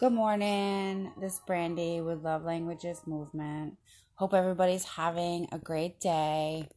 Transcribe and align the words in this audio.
Good 0.00 0.14
morning. 0.14 1.12
This 1.20 1.34
is 1.34 1.40
Brandy 1.46 2.00
with 2.00 2.24
Love 2.24 2.42
Languages 2.42 3.02
Movement. 3.04 3.76
Hope 4.14 4.32
everybody's 4.32 4.84
having 4.84 5.46
a 5.52 5.58
great 5.58 6.00
day. 6.00 6.70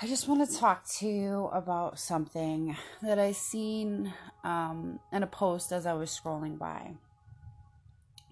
I 0.00 0.06
just 0.06 0.26
want 0.26 0.48
to 0.48 0.56
talk 0.56 0.88
to 1.00 1.06
you 1.06 1.50
about 1.52 1.98
something 1.98 2.74
that 3.02 3.18
I 3.18 3.32
seen 3.32 4.14
um, 4.42 5.00
in 5.12 5.22
a 5.22 5.26
post 5.26 5.70
as 5.70 5.84
I 5.84 5.92
was 5.92 6.08
scrolling 6.08 6.58
by. 6.58 6.94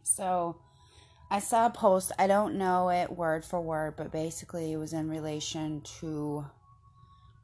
So, 0.02 0.56
I 1.30 1.40
saw 1.40 1.66
a 1.66 1.70
post. 1.70 2.12
I 2.18 2.28
don't 2.28 2.54
know 2.54 2.88
it 2.88 3.14
word 3.14 3.44
for 3.44 3.60
word, 3.60 3.96
but 3.98 4.10
basically 4.10 4.72
it 4.72 4.78
was 4.78 4.94
in 4.94 5.10
relation 5.10 5.82
to 6.00 6.46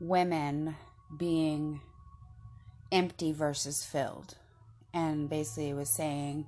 women 0.01 0.77
being 1.15 1.83
empty 2.91 3.33
versus 3.33 3.85
filled 3.85 4.39
and 4.95 5.29
basically 5.29 5.71
it 5.71 5.75
was 5.75 5.91
saying 5.91 6.47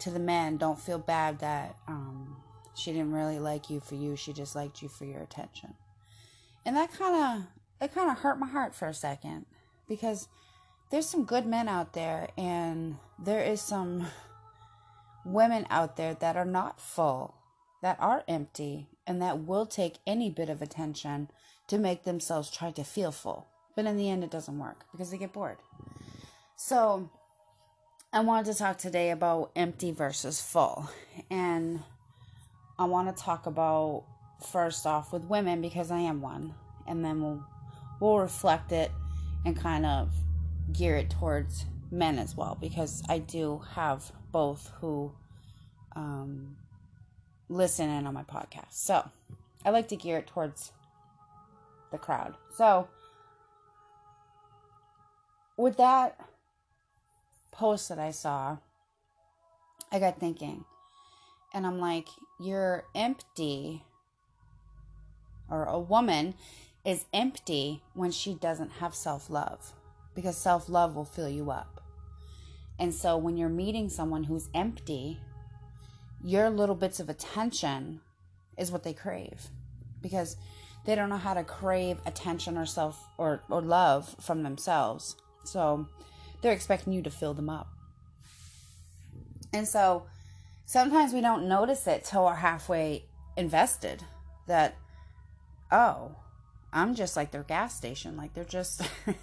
to 0.00 0.10
the 0.10 0.18
men, 0.18 0.56
don't 0.56 0.80
feel 0.80 0.98
bad 0.98 1.38
that 1.40 1.76
um, 1.88 2.36
she 2.74 2.92
didn't 2.92 3.12
really 3.12 3.38
like 3.38 3.70
you 3.70 3.80
for 3.80 3.94
you. 3.94 4.16
She 4.16 4.32
just 4.32 4.54
liked 4.54 4.82
you 4.82 4.88
for 4.88 5.04
your 5.04 5.22
attention. 5.22 5.74
And 6.64 6.76
that 6.76 6.92
kind 6.92 7.14
of 7.14 7.46
it 7.80 7.94
kind 7.94 8.10
of 8.10 8.18
hurt 8.18 8.38
my 8.38 8.46
heart 8.46 8.74
for 8.74 8.88
a 8.88 8.94
second 8.94 9.46
because 9.88 10.28
there's 10.90 11.08
some 11.08 11.24
good 11.24 11.46
men 11.46 11.68
out 11.68 11.92
there 11.92 12.28
and 12.36 12.96
there 13.18 13.42
is 13.42 13.60
some 13.60 14.06
women 15.24 15.66
out 15.68 15.96
there 15.96 16.14
that 16.14 16.36
are 16.36 16.44
not 16.44 16.80
full, 16.80 17.34
that 17.82 17.96
are 18.00 18.24
empty, 18.28 18.88
and 19.06 19.20
that 19.20 19.44
will 19.44 19.66
take 19.66 19.98
any 20.06 20.30
bit 20.30 20.48
of 20.48 20.62
attention 20.62 21.28
to 21.66 21.78
make 21.78 22.04
themselves 22.04 22.50
try 22.50 22.70
to 22.70 22.84
feel 22.84 23.12
full. 23.12 23.48
But 23.74 23.86
in 23.86 23.96
the 23.96 24.08
end, 24.08 24.24
it 24.24 24.30
doesn't 24.30 24.58
work 24.58 24.84
because 24.92 25.10
they 25.10 25.18
get 25.18 25.32
bored. 25.32 25.58
So, 26.56 27.10
I 28.16 28.20
wanted 28.20 28.50
to 28.50 28.58
talk 28.58 28.78
today 28.78 29.10
about 29.10 29.50
empty 29.54 29.92
versus 29.92 30.40
full. 30.40 30.88
And 31.28 31.82
I 32.78 32.86
want 32.86 33.14
to 33.14 33.22
talk 33.22 33.44
about 33.44 34.04
first 34.42 34.86
off 34.86 35.12
with 35.12 35.24
women 35.24 35.60
because 35.60 35.90
I 35.90 35.98
am 35.98 36.22
one. 36.22 36.54
And 36.86 37.04
then 37.04 37.20
we'll 37.20 37.44
we'll 38.00 38.18
reflect 38.18 38.72
it 38.72 38.90
and 39.44 39.54
kind 39.54 39.84
of 39.84 40.14
gear 40.72 40.96
it 40.96 41.10
towards 41.10 41.66
men 41.90 42.18
as 42.18 42.34
well 42.34 42.56
because 42.58 43.02
I 43.06 43.18
do 43.18 43.60
have 43.74 44.10
both 44.32 44.72
who 44.80 45.12
um, 45.94 46.56
listen 47.50 47.90
in 47.90 48.06
on 48.06 48.14
my 48.14 48.22
podcast. 48.22 48.72
So 48.72 49.06
I 49.62 49.68
like 49.68 49.88
to 49.88 49.96
gear 49.96 50.16
it 50.16 50.26
towards 50.26 50.72
the 51.92 51.98
crowd. 51.98 52.34
So 52.56 52.88
with 55.58 55.76
that 55.76 56.18
post 57.56 57.88
that 57.88 57.98
I 57.98 58.10
saw, 58.10 58.58
I 59.90 59.98
got 59.98 60.20
thinking. 60.20 60.64
And 61.54 61.66
I'm 61.66 61.78
like, 61.78 62.08
you're 62.38 62.84
empty, 62.94 63.82
or 65.48 65.64
a 65.64 65.78
woman 65.78 66.34
is 66.84 67.06
empty 67.12 67.82
when 67.94 68.10
she 68.10 68.34
doesn't 68.34 68.72
have 68.72 68.94
self 68.94 69.30
love, 69.30 69.72
because 70.14 70.36
self 70.36 70.68
love 70.68 70.94
will 70.94 71.04
fill 71.04 71.28
you 71.28 71.50
up. 71.50 71.80
And 72.78 72.92
so 72.92 73.16
when 73.16 73.36
you're 73.36 73.48
meeting 73.48 73.88
someone 73.88 74.24
who's 74.24 74.48
empty, 74.54 75.18
your 76.22 76.50
little 76.50 76.74
bits 76.74 77.00
of 77.00 77.08
attention 77.08 78.00
is 78.58 78.70
what 78.70 78.82
they 78.82 78.92
crave 78.92 79.48
because 80.02 80.36
they 80.84 80.94
don't 80.94 81.08
know 81.08 81.16
how 81.16 81.34
to 81.34 81.44
crave 81.44 81.98
attention 82.06 82.56
or 82.56 82.66
self 82.66 83.08
or, 83.18 83.42
or 83.48 83.62
love 83.62 84.14
from 84.20 84.42
themselves. 84.42 85.16
So 85.44 85.86
they're 86.42 86.52
expecting 86.52 86.92
you 86.92 87.02
to 87.02 87.10
fill 87.10 87.34
them 87.34 87.48
up. 87.48 87.68
And 89.52 89.66
so 89.66 90.06
sometimes 90.64 91.12
we 91.12 91.20
don't 91.20 91.48
notice 91.48 91.86
it 91.86 92.04
till 92.04 92.24
we're 92.24 92.34
halfway 92.34 93.04
invested 93.36 94.02
that, 94.46 94.76
oh, 95.70 96.16
I'm 96.72 96.94
just 96.94 97.16
like 97.16 97.30
their 97.30 97.42
gas 97.42 97.76
station. 97.76 98.16
Like 98.16 98.34
they're 98.34 98.44
just. 98.44 98.82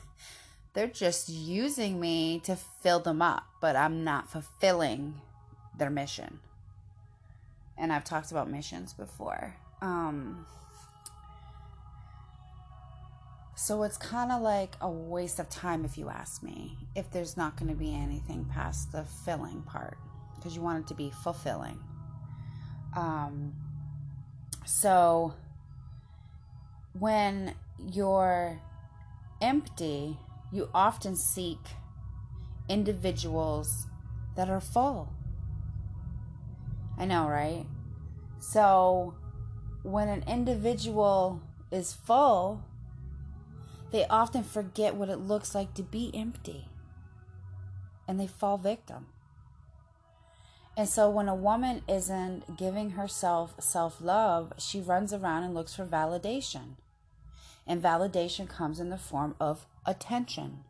they're 0.73 0.87
just 0.87 1.29
using 1.29 1.99
me 1.99 2.39
to 2.39 2.55
fill 2.55 2.99
them 2.99 3.21
up, 3.21 3.43
but 3.61 3.75
I'm 3.75 4.03
not 4.03 4.29
fulfilling 4.29 5.21
their 5.77 5.89
mission. 5.89 6.39
And 7.77 7.93
I've 7.93 8.03
talked 8.03 8.31
about 8.31 8.49
missions 8.49 8.93
before. 8.93 9.55
Um, 9.81 10.45
so 13.55 13.83
it's 13.83 13.97
kind 13.97 14.31
of 14.31 14.41
like 14.41 14.75
a 14.81 14.89
waste 14.89 15.39
of 15.39 15.49
time 15.49 15.85
if 15.85 15.97
you 15.97 16.09
ask 16.09 16.41
me, 16.41 16.77
if 16.95 17.11
there's 17.11 17.37
not 17.37 17.55
going 17.55 17.69
to 17.69 17.77
be 17.77 17.93
anything 17.93 18.45
past 18.45 18.91
the 18.91 19.03
filling 19.03 19.61
part, 19.61 19.97
because 20.35 20.55
you 20.55 20.61
want 20.61 20.83
it 20.83 20.87
to 20.87 20.95
be 20.95 21.11
fulfilling. 21.23 21.79
Um, 22.95 23.53
so 24.65 25.33
when 26.97 27.55
you're 27.77 28.59
empty, 29.41 30.17
you 30.51 30.69
often 30.73 31.15
seek 31.15 31.59
individuals 32.69 33.87
that 34.35 34.49
are 34.49 34.61
full. 34.61 35.13
I 36.97 37.05
know, 37.05 37.27
right? 37.27 37.65
So 38.39 39.15
when 39.83 40.07
an 40.07 40.23
individual 40.27 41.41
is 41.71 41.93
full, 41.93 42.63
they 43.93 44.07
often 44.07 44.43
forget 44.43 44.95
what 44.95 45.07
it 45.07 45.19
looks 45.19 45.53
like 45.53 45.75
to 45.75 45.83
be 45.83 46.09
empty 46.15 46.65
and 48.07 48.19
they 48.19 48.25
fall 48.25 48.57
victim. 48.57 49.05
And 50.75 50.89
so 50.89 51.11
when 51.11 51.29
a 51.29 51.35
woman 51.35 51.83
isn't 51.87 52.57
giving 52.57 52.91
herself 52.91 53.53
self 53.59 54.01
love, 54.01 54.53
she 54.57 54.81
runs 54.81 55.13
around 55.13 55.43
and 55.43 55.53
looks 55.53 55.75
for 55.75 55.85
validation. 55.85 56.77
And 57.67 57.83
validation 57.83 58.49
comes 58.49 58.79
in 58.79 58.89
the 58.89 58.97
form 58.97 59.35
of 59.39 59.67
attention. 59.85 60.63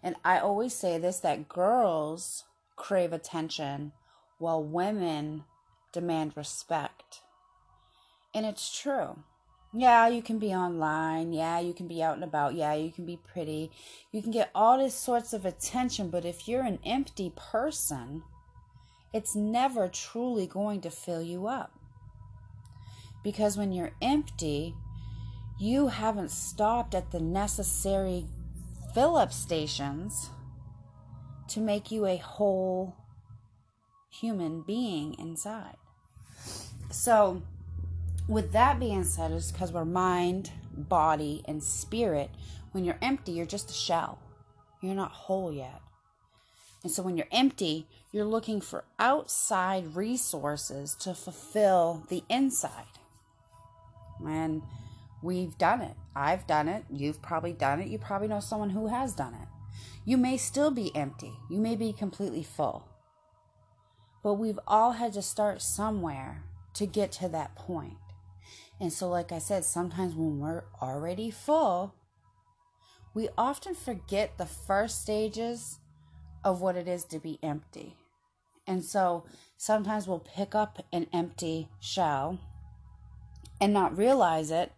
And 0.00 0.14
I 0.24 0.38
always 0.38 0.72
say 0.72 0.98
this 0.98 1.18
that 1.18 1.48
girls 1.48 2.44
crave 2.76 3.12
attention 3.12 3.90
while 4.38 4.62
women 4.62 5.42
demand 5.92 6.36
respect. 6.36 7.22
And 8.32 8.46
it's 8.46 8.70
true. 8.80 9.24
Yeah, 9.72 10.08
you 10.08 10.22
can 10.22 10.38
be 10.38 10.54
online. 10.54 11.32
Yeah, 11.32 11.60
you 11.60 11.74
can 11.74 11.88
be 11.88 12.02
out 12.02 12.14
and 12.14 12.24
about. 12.24 12.54
Yeah, 12.54 12.74
you 12.74 12.90
can 12.90 13.04
be 13.04 13.18
pretty. 13.18 13.70
You 14.10 14.22
can 14.22 14.30
get 14.30 14.50
all 14.54 14.78
these 14.78 14.94
sorts 14.94 15.32
of 15.32 15.44
attention, 15.44 16.08
but 16.08 16.24
if 16.24 16.48
you're 16.48 16.62
an 16.62 16.78
empty 16.86 17.32
person, 17.36 18.22
it's 19.12 19.34
never 19.34 19.88
truly 19.88 20.46
going 20.46 20.80
to 20.82 20.90
fill 20.90 21.22
you 21.22 21.46
up. 21.46 21.72
Because 23.22 23.58
when 23.58 23.72
you're 23.72 23.92
empty, 24.00 24.74
you 25.58 25.88
haven't 25.88 26.30
stopped 26.30 26.94
at 26.94 27.10
the 27.10 27.20
necessary 27.20 28.26
fill 28.94 29.16
up 29.16 29.32
stations 29.32 30.30
to 31.48 31.60
make 31.60 31.90
you 31.90 32.06
a 32.06 32.16
whole 32.16 32.96
human 34.08 34.62
being 34.62 35.14
inside. 35.18 35.76
So, 36.90 37.42
with 38.28 38.52
that 38.52 38.78
being 38.78 39.04
said, 39.04 39.32
it's 39.32 39.50
because 39.50 39.72
we're 39.72 39.86
mind, 39.86 40.52
body, 40.76 41.42
and 41.46 41.62
spirit. 41.62 42.30
When 42.72 42.84
you're 42.84 42.98
empty, 43.00 43.32
you're 43.32 43.46
just 43.46 43.70
a 43.70 43.74
shell. 43.74 44.18
You're 44.82 44.94
not 44.94 45.10
whole 45.10 45.52
yet. 45.52 45.80
And 46.84 46.92
so 46.92 47.02
when 47.02 47.16
you're 47.16 47.26
empty, 47.32 47.88
you're 48.12 48.24
looking 48.24 48.60
for 48.60 48.84
outside 48.98 49.96
resources 49.96 50.94
to 50.96 51.14
fulfill 51.14 52.04
the 52.08 52.22
inside. 52.28 52.70
And 54.24 54.62
we've 55.22 55.56
done 55.58 55.80
it. 55.80 55.96
I've 56.14 56.46
done 56.46 56.68
it. 56.68 56.84
You've 56.90 57.22
probably 57.22 57.52
done 57.52 57.80
it. 57.80 57.88
You 57.88 57.98
probably 57.98 58.28
know 58.28 58.40
someone 58.40 58.70
who 58.70 58.88
has 58.88 59.14
done 59.14 59.34
it. 59.34 59.48
You 60.04 60.16
may 60.16 60.36
still 60.36 60.70
be 60.70 60.94
empty. 60.94 61.32
You 61.50 61.58
may 61.58 61.76
be 61.76 61.92
completely 61.92 62.42
full. 62.42 62.88
But 64.22 64.34
we've 64.34 64.60
all 64.66 64.92
had 64.92 65.14
to 65.14 65.22
start 65.22 65.62
somewhere 65.62 66.44
to 66.74 66.86
get 66.86 67.10
to 67.12 67.28
that 67.28 67.54
point. 67.56 67.96
And 68.80 68.92
so, 68.92 69.08
like 69.08 69.32
I 69.32 69.38
said, 69.38 69.64
sometimes 69.64 70.14
when 70.14 70.38
we're 70.38 70.64
already 70.80 71.30
full, 71.30 71.94
we 73.12 73.28
often 73.36 73.74
forget 73.74 74.38
the 74.38 74.46
first 74.46 75.02
stages 75.02 75.80
of 76.44 76.60
what 76.60 76.76
it 76.76 76.86
is 76.86 77.04
to 77.06 77.18
be 77.18 77.38
empty. 77.42 77.96
And 78.66 78.84
so 78.84 79.24
sometimes 79.56 80.06
we'll 80.06 80.20
pick 80.20 80.54
up 80.54 80.84
an 80.92 81.06
empty 81.12 81.68
shell 81.80 82.38
and 83.60 83.72
not 83.72 83.96
realize 83.96 84.50
it 84.50 84.72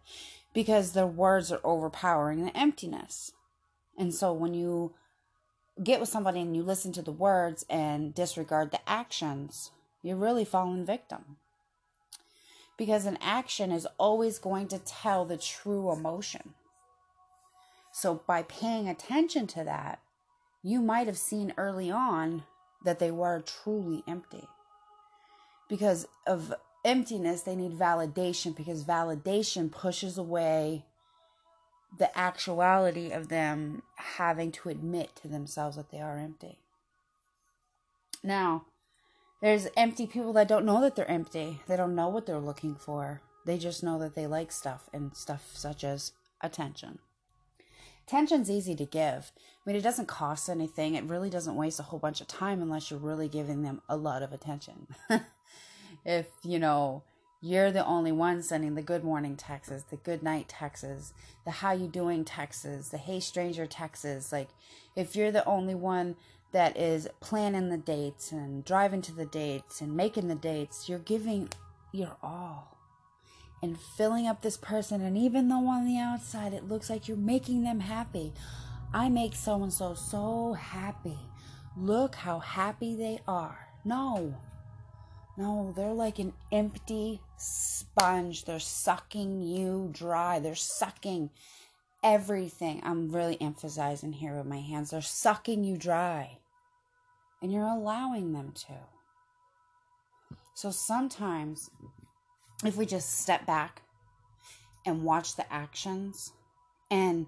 because 0.53 0.93
the 0.93 1.05
words 1.05 1.51
are 1.51 1.61
overpowering 1.63 2.45
the 2.45 2.57
emptiness. 2.57 3.31
And 3.97 4.13
so 4.13 4.33
when 4.33 4.53
you 4.53 4.95
get 5.83 5.99
with 5.99 6.09
somebody 6.09 6.41
and 6.41 6.55
you 6.55 6.63
listen 6.63 6.93
to 6.93 7.01
the 7.01 7.11
words 7.11 7.65
and 7.69 8.15
disregard 8.15 8.71
the 8.71 8.89
actions, 8.89 9.71
you're 10.01 10.15
really 10.15 10.45
falling 10.45 10.85
victim 10.85 11.37
because 12.81 13.05
an 13.05 13.19
action 13.21 13.71
is 13.71 13.87
always 13.99 14.39
going 14.39 14.67
to 14.67 14.79
tell 14.79 15.23
the 15.23 15.37
true 15.37 15.91
emotion. 15.91 16.55
So, 17.91 18.23
by 18.25 18.41
paying 18.41 18.89
attention 18.89 19.45
to 19.49 19.63
that, 19.63 19.99
you 20.63 20.81
might 20.81 21.05
have 21.05 21.19
seen 21.19 21.53
early 21.57 21.91
on 21.91 22.41
that 22.83 22.97
they 22.97 23.11
were 23.11 23.39
truly 23.41 24.03
empty. 24.07 24.47
Because 25.69 26.07
of 26.25 26.55
emptiness, 26.83 27.43
they 27.43 27.55
need 27.55 27.73
validation 27.77 28.55
because 28.55 28.83
validation 28.83 29.71
pushes 29.71 30.17
away 30.17 30.83
the 31.99 32.17
actuality 32.17 33.11
of 33.11 33.27
them 33.27 33.83
having 33.93 34.51
to 34.53 34.69
admit 34.69 35.15
to 35.17 35.27
themselves 35.27 35.75
that 35.75 35.91
they 35.91 36.01
are 36.01 36.17
empty. 36.17 36.57
Now, 38.23 38.65
there's 39.41 39.67
empty 39.75 40.05
people 40.05 40.33
that 40.33 40.47
don't 40.47 40.65
know 40.65 40.81
that 40.81 40.95
they're 40.95 41.09
empty. 41.09 41.61
They 41.67 41.75
don't 41.75 41.95
know 41.95 42.09
what 42.09 42.25
they're 42.25 42.39
looking 42.39 42.75
for. 42.75 43.21
They 43.45 43.57
just 43.57 43.83
know 43.83 43.97
that 43.99 44.15
they 44.15 44.27
like 44.27 44.51
stuff 44.51 44.89
and 44.93 45.15
stuff 45.15 45.49
such 45.53 45.83
as 45.83 46.11
attention. 46.41 46.99
Attention's 48.07 48.51
easy 48.51 48.75
to 48.75 48.85
give. 48.85 49.31
I 49.37 49.69
mean, 49.69 49.75
it 49.75 49.83
doesn't 49.83 50.07
cost 50.07 50.49
anything. 50.49 50.95
It 50.95 51.05
really 51.05 51.29
doesn't 51.29 51.55
waste 51.55 51.79
a 51.79 51.83
whole 51.83 51.99
bunch 51.99 52.21
of 52.21 52.27
time 52.27 52.61
unless 52.61 52.91
you're 52.91 52.99
really 52.99 53.27
giving 53.27 53.63
them 53.63 53.81
a 53.89 53.97
lot 53.97 54.21
of 54.21 54.31
attention. 54.33 54.87
if, 56.05 56.27
you 56.43 56.59
know, 56.59 57.03
you're 57.41 57.71
the 57.71 57.85
only 57.85 58.11
one 58.11 58.43
sending 58.43 58.75
the 58.75 58.81
good 58.83 59.03
morning 59.03 59.35
texts, 59.35 59.85
the 59.89 59.95
good 59.97 60.21
night 60.21 60.47
texts, 60.47 61.13
the 61.45 61.51
how 61.51 61.71
you 61.71 61.87
doing 61.87 62.23
texts, 62.23 62.89
the 62.89 62.97
hey 62.97 63.19
stranger 63.19 63.65
texts, 63.65 64.31
like 64.31 64.49
if 64.95 65.15
you're 65.15 65.31
the 65.31 65.45
only 65.45 65.73
one 65.73 66.15
that 66.51 66.77
is 66.77 67.07
planning 67.19 67.69
the 67.69 67.77
dates 67.77 68.31
and 68.31 68.65
driving 68.65 69.01
to 69.03 69.13
the 69.13 69.25
dates 69.25 69.81
and 69.81 69.95
making 69.95 70.27
the 70.27 70.35
dates, 70.35 70.89
you're 70.89 70.99
giving 70.99 71.49
your 71.91 72.17
all 72.21 72.77
and 73.61 73.79
filling 73.79 74.27
up 74.27 74.41
this 74.41 74.57
person. 74.57 75.01
And 75.01 75.17
even 75.17 75.47
though 75.47 75.67
on 75.67 75.85
the 75.85 75.97
outside 75.97 76.53
it 76.53 76.67
looks 76.67 76.89
like 76.89 77.07
you're 77.07 77.17
making 77.17 77.63
them 77.63 77.79
happy, 77.79 78.33
I 78.93 79.09
make 79.09 79.35
so 79.35 79.63
and 79.63 79.71
so 79.71 79.93
so 79.93 80.53
happy. 80.53 81.19
Look 81.77 82.15
how 82.15 82.39
happy 82.39 82.95
they 82.95 83.21
are. 83.27 83.67
No, 83.85 84.35
no, 85.37 85.73
they're 85.75 85.93
like 85.93 86.19
an 86.19 86.33
empty 86.51 87.21
sponge. 87.37 88.43
They're 88.43 88.59
sucking 88.59 89.41
you 89.41 89.89
dry. 89.93 90.39
They're 90.39 90.55
sucking 90.55 91.29
everything. 92.03 92.81
I'm 92.83 93.09
really 93.09 93.39
emphasizing 93.39 94.11
here 94.11 94.35
with 94.35 94.47
my 94.47 94.59
hands. 94.59 94.89
They're 94.89 95.01
sucking 95.01 95.63
you 95.63 95.77
dry 95.77 96.39
and 97.41 97.51
you're 97.51 97.65
allowing 97.65 98.33
them 98.33 98.51
to. 98.67 98.73
So 100.53 100.69
sometimes, 100.69 101.71
if 102.63 102.75
we 102.75 102.85
just 102.85 103.19
step 103.19 103.45
back 103.45 103.81
and 104.85 105.03
watch 105.03 105.35
the 105.35 105.51
actions, 105.51 106.33
and 106.89 107.27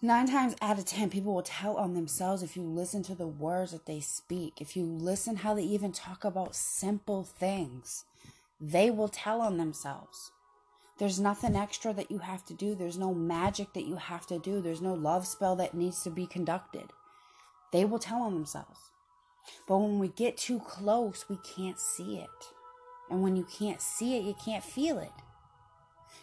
nine 0.00 0.26
times 0.26 0.54
out 0.60 0.78
of 0.78 0.84
ten, 0.84 1.10
people 1.10 1.34
will 1.34 1.42
tell 1.42 1.76
on 1.76 1.94
themselves 1.94 2.42
if 2.42 2.56
you 2.56 2.62
listen 2.62 3.02
to 3.04 3.14
the 3.14 3.26
words 3.26 3.72
that 3.72 3.86
they 3.86 4.00
speak, 4.00 4.60
if 4.60 4.76
you 4.76 4.84
listen 4.84 5.36
how 5.36 5.54
they 5.54 5.62
even 5.62 5.92
talk 5.92 6.24
about 6.24 6.54
simple 6.54 7.24
things, 7.24 8.04
they 8.60 8.90
will 8.90 9.08
tell 9.08 9.40
on 9.40 9.56
themselves. 9.56 10.30
There's 10.98 11.18
nothing 11.18 11.56
extra 11.56 11.92
that 11.94 12.12
you 12.12 12.18
have 12.18 12.44
to 12.46 12.54
do. 12.54 12.76
There's 12.76 12.96
no 12.96 13.12
magic 13.12 13.72
that 13.72 13.86
you 13.86 13.96
have 13.96 14.26
to 14.28 14.38
do. 14.38 14.60
There's 14.60 14.80
no 14.80 14.94
love 14.94 15.26
spell 15.26 15.56
that 15.56 15.74
needs 15.74 16.04
to 16.04 16.10
be 16.10 16.26
conducted 16.26 16.92
they 17.74 17.84
will 17.84 17.98
tell 17.98 18.22
on 18.22 18.34
themselves. 18.34 18.78
But 19.66 19.78
when 19.78 19.98
we 19.98 20.06
get 20.06 20.36
too 20.36 20.60
close, 20.60 21.24
we 21.28 21.38
can't 21.56 21.80
see 21.80 22.18
it. 22.18 22.30
And 23.10 23.20
when 23.20 23.34
you 23.34 23.44
can't 23.58 23.80
see 23.80 24.16
it, 24.16 24.22
you 24.22 24.36
can't 24.42 24.62
feel 24.62 24.96
it. 25.00 25.10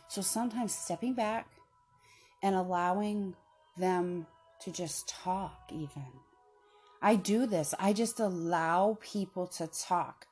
So 0.07 0.21
sometimes 0.21 0.73
stepping 0.73 1.13
back 1.13 1.49
and 2.41 2.55
allowing 2.55 3.35
them 3.77 4.27
to 4.61 4.71
just 4.71 5.09
talk, 5.09 5.69
even. 5.73 6.07
I 7.01 7.15
do 7.15 7.45
this. 7.45 7.73
I 7.77 7.91
just 7.91 8.21
allow 8.21 8.97
people 9.01 9.45
to 9.47 9.67
talk 9.67 10.27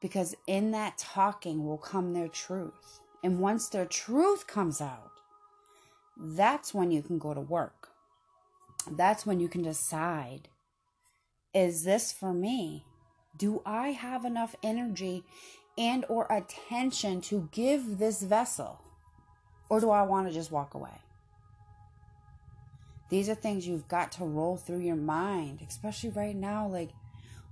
because 0.00 0.36
in 0.46 0.70
that 0.70 0.98
talking 0.98 1.66
will 1.66 1.78
come 1.78 2.12
their 2.12 2.28
truth. 2.28 3.00
And 3.24 3.40
once 3.40 3.68
their 3.68 3.86
truth 3.86 4.46
comes 4.46 4.80
out, 4.80 5.10
that's 6.16 6.72
when 6.72 6.92
you 6.92 7.02
can 7.02 7.18
go 7.18 7.34
to 7.34 7.40
work. 7.40 7.88
That's 8.88 9.26
when 9.26 9.40
you 9.40 9.48
can 9.48 9.62
decide 9.62 10.48
is 11.54 11.84
this 11.84 12.12
for 12.12 12.32
me? 12.32 12.84
Do 13.36 13.62
I 13.64 13.88
have 13.88 14.24
enough 14.24 14.54
energy 14.62 15.24
and 15.76 16.04
or 16.08 16.26
attention 16.30 17.20
to 17.22 17.48
give 17.52 17.98
this 17.98 18.22
vessel? 18.22 18.80
Or 19.68 19.80
do 19.80 19.90
I 19.90 20.02
want 20.02 20.28
to 20.28 20.34
just 20.34 20.50
walk 20.50 20.74
away? 20.74 21.00
These 23.08 23.28
are 23.28 23.34
things 23.34 23.66
you've 23.66 23.88
got 23.88 24.12
to 24.12 24.24
roll 24.24 24.56
through 24.56 24.80
your 24.80 24.96
mind, 24.96 25.60
especially 25.68 26.10
right 26.10 26.36
now. 26.36 26.66
Like, 26.66 26.90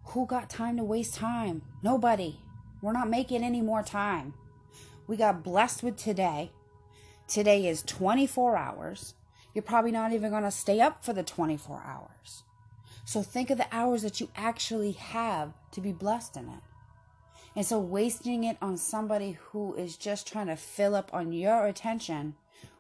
who 0.04 0.26
got 0.26 0.48
time 0.48 0.76
to 0.76 0.84
waste 0.84 1.14
time? 1.14 1.62
Nobody. 1.82 2.38
We're 2.80 2.92
not 2.92 3.10
making 3.10 3.42
any 3.42 3.60
more 3.60 3.82
time. 3.82 4.34
We 5.06 5.16
got 5.16 5.42
blessed 5.42 5.82
with 5.82 5.96
today. 5.96 6.52
Today 7.26 7.66
is 7.66 7.82
24 7.82 8.56
hours. 8.56 9.14
You're 9.52 9.62
probably 9.62 9.90
not 9.90 10.12
even 10.12 10.30
going 10.30 10.44
to 10.44 10.50
stay 10.50 10.80
up 10.80 11.04
for 11.04 11.12
the 11.12 11.24
24 11.24 11.82
hours. 11.84 12.44
So 13.08 13.22
think 13.22 13.48
of 13.48 13.56
the 13.56 13.66
hours 13.72 14.02
that 14.02 14.20
you 14.20 14.28
actually 14.36 14.92
have 14.92 15.54
to 15.70 15.80
be 15.80 15.92
blessed 15.92 16.36
in 16.36 16.46
it. 16.50 16.60
And 17.56 17.64
so 17.64 17.78
wasting 17.78 18.44
it 18.44 18.58
on 18.60 18.76
somebody 18.76 19.38
who 19.40 19.74
is 19.76 19.96
just 19.96 20.28
trying 20.28 20.48
to 20.48 20.56
fill 20.56 20.94
up 20.94 21.14
on 21.14 21.32
your 21.32 21.64
attention, 21.64 22.34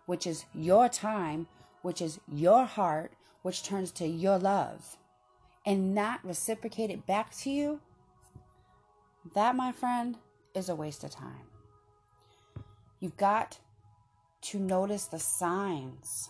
which 0.04 0.26
is 0.26 0.44
your 0.52 0.90
time, 0.90 1.46
which 1.80 2.02
is 2.02 2.20
your 2.30 2.66
heart, 2.66 3.14
which 3.40 3.62
turns 3.62 3.90
to 3.92 4.06
your 4.06 4.38
love, 4.38 4.98
and 5.64 5.94
not 5.94 6.22
reciprocate 6.22 6.90
it 6.90 7.06
back 7.06 7.34
to 7.38 7.48
you, 7.48 7.80
that, 9.34 9.56
my 9.56 9.72
friend, 9.72 10.18
is 10.54 10.68
a 10.68 10.76
waste 10.76 11.04
of 11.04 11.10
time. 11.10 11.48
You've 13.00 13.16
got 13.16 13.60
to 14.42 14.58
notice 14.58 15.06
the 15.06 15.18
signs 15.18 16.28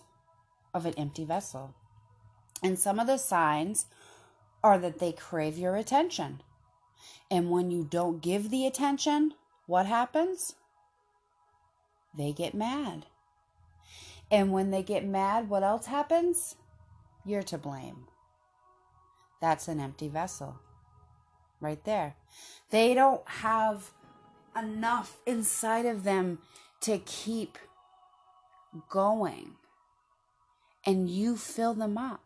of 0.73 0.85
an 0.85 0.93
empty 0.93 1.25
vessel. 1.25 1.75
And 2.61 2.77
some 2.77 2.99
of 2.99 3.07
the 3.07 3.17
signs 3.17 3.85
are 4.63 4.77
that 4.79 4.99
they 4.99 5.11
crave 5.11 5.57
your 5.57 5.75
attention. 5.75 6.41
And 7.31 7.49
when 7.49 7.71
you 7.71 7.83
don't 7.83 8.21
give 8.21 8.49
the 8.49 8.65
attention, 8.65 9.33
what 9.65 9.85
happens? 9.85 10.55
They 12.17 12.31
get 12.31 12.53
mad. 12.53 13.05
And 14.31 14.51
when 14.51 14.71
they 14.71 14.83
get 14.83 15.05
mad, 15.05 15.49
what 15.49 15.63
else 15.63 15.85
happens? 15.85 16.55
You're 17.25 17.43
to 17.43 17.57
blame. 17.57 18.07
That's 19.41 19.67
an 19.67 19.79
empty 19.79 20.07
vessel. 20.07 20.59
Right 21.61 21.83
there. 21.83 22.15
They 22.69 22.93
don't 22.93 23.27
have 23.27 23.91
enough 24.57 25.17
inside 25.25 25.85
of 25.85 26.03
them 26.03 26.39
to 26.81 26.97
keep 26.99 27.57
going. 28.89 29.51
And 30.85 31.09
you 31.09 31.37
fill 31.37 31.73
them 31.73 31.97
up. 31.97 32.21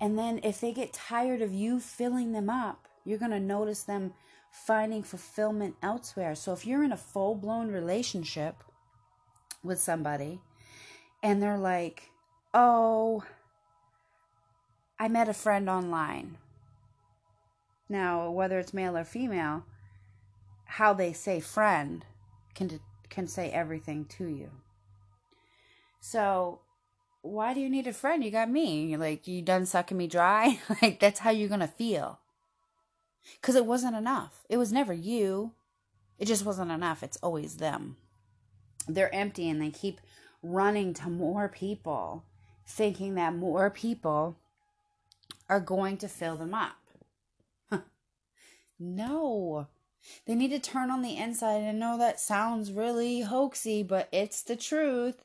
And 0.00 0.18
then 0.18 0.40
if 0.42 0.60
they 0.60 0.72
get 0.72 0.92
tired 0.92 1.40
of 1.40 1.52
you 1.52 1.80
filling 1.80 2.32
them 2.32 2.50
up, 2.50 2.88
you're 3.04 3.18
going 3.18 3.30
to 3.30 3.40
notice 3.40 3.82
them 3.82 4.12
finding 4.50 5.02
fulfillment 5.02 5.76
elsewhere. 5.82 6.34
So 6.34 6.52
if 6.52 6.66
you're 6.66 6.84
in 6.84 6.92
a 6.92 6.96
full 6.96 7.34
blown 7.34 7.70
relationship 7.70 8.62
with 9.62 9.78
somebody 9.78 10.40
and 11.22 11.42
they're 11.42 11.58
like, 11.58 12.10
oh, 12.52 13.24
I 14.98 15.08
met 15.08 15.28
a 15.28 15.34
friend 15.34 15.68
online. 15.68 16.38
Now, 17.88 18.30
whether 18.30 18.58
it's 18.58 18.72
male 18.72 18.96
or 18.96 19.04
female, 19.04 19.64
how 20.64 20.92
they 20.92 21.12
say 21.12 21.40
friend 21.40 22.04
can 22.54 22.80
can 23.10 23.26
say 23.26 23.50
everything 23.50 24.04
to 24.06 24.26
you. 24.26 24.50
So, 26.00 26.60
why 27.24 27.54
do 27.54 27.60
you 27.60 27.70
need 27.70 27.86
a 27.86 27.92
friend? 27.94 28.22
You 28.22 28.30
got 28.30 28.50
me. 28.50 28.84
You're 28.84 28.98
like, 28.98 29.26
you 29.26 29.40
done 29.40 29.64
sucking 29.64 29.96
me 29.96 30.06
dry? 30.06 30.58
like, 30.82 31.00
that's 31.00 31.20
how 31.20 31.30
you're 31.30 31.48
going 31.48 31.60
to 31.60 31.66
feel. 31.66 32.18
Because 33.40 33.54
it 33.54 33.64
wasn't 33.64 33.96
enough. 33.96 34.44
It 34.50 34.58
was 34.58 34.70
never 34.70 34.92
you. 34.92 35.52
It 36.18 36.26
just 36.26 36.44
wasn't 36.44 36.70
enough. 36.70 37.02
It's 37.02 37.16
always 37.22 37.56
them. 37.56 37.96
They're 38.86 39.14
empty 39.14 39.48
and 39.48 39.60
they 39.60 39.70
keep 39.70 40.02
running 40.42 40.92
to 40.94 41.08
more 41.08 41.48
people, 41.48 42.24
thinking 42.66 43.14
that 43.14 43.34
more 43.34 43.70
people 43.70 44.36
are 45.48 45.60
going 45.60 45.96
to 45.98 46.08
fill 46.08 46.36
them 46.36 46.52
up. 46.52 46.76
no. 48.78 49.68
They 50.26 50.34
need 50.34 50.50
to 50.50 50.58
turn 50.58 50.90
on 50.90 51.00
the 51.00 51.16
inside. 51.16 51.62
I 51.62 51.72
know 51.72 51.96
that 51.96 52.20
sounds 52.20 52.70
really 52.70 53.22
hoaxy, 53.22 53.86
but 53.86 54.10
it's 54.12 54.42
the 54.42 54.56
truth. 54.56 55.24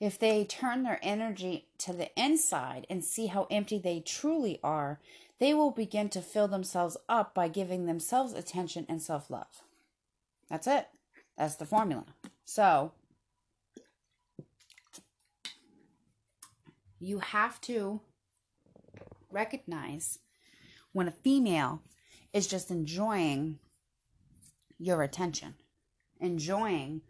If 0.00 0.18
they 0.18 0.44
turn 0.44 0.84
their 0.84 1.00
energy 1.02 1.66
to 1.78 1.92
the 1.92 2.10
inside 2.20 2.86
and 2.88 3.04
see 3.04 3.26
how 3.26 3.48
empty 3.50 3.78
they 3.78 4.00
truly 4.00 4.60
are, 4.62 5.00
they 5.40 5.54
will 5.54 5.70
begin 5.70 6.08
to 6.10 6.22
fill 6.22 6.48
themselves 6.48 6.96
up 7.08 7.34
by 7.34 7.48
giving 7.48 7.86
themselves 7.86 8.32
attention 8.32 8.86
and 8.88 9.02
self 9.02 9.30
love. 9.30 9.62
That's 10.48 10.66
it. 10.66 10.88
That's 11.36 11.56
the 11.56 11.66
formula. 11.66 12.06
So, 12.44 12.92
you 17.00 17.18
have 17.18 17.60
to 17.62 18.00
recognize 19.30 20.18
when 20.92 21.08
a 21.08 21.12
female 21.12 21.82
is 22.32 22.46
just 22.46 22.70
enjoying 22.70 23.58
your 24.78 25.02
attention, 25.02 25.54
enjoying 26.20 27.02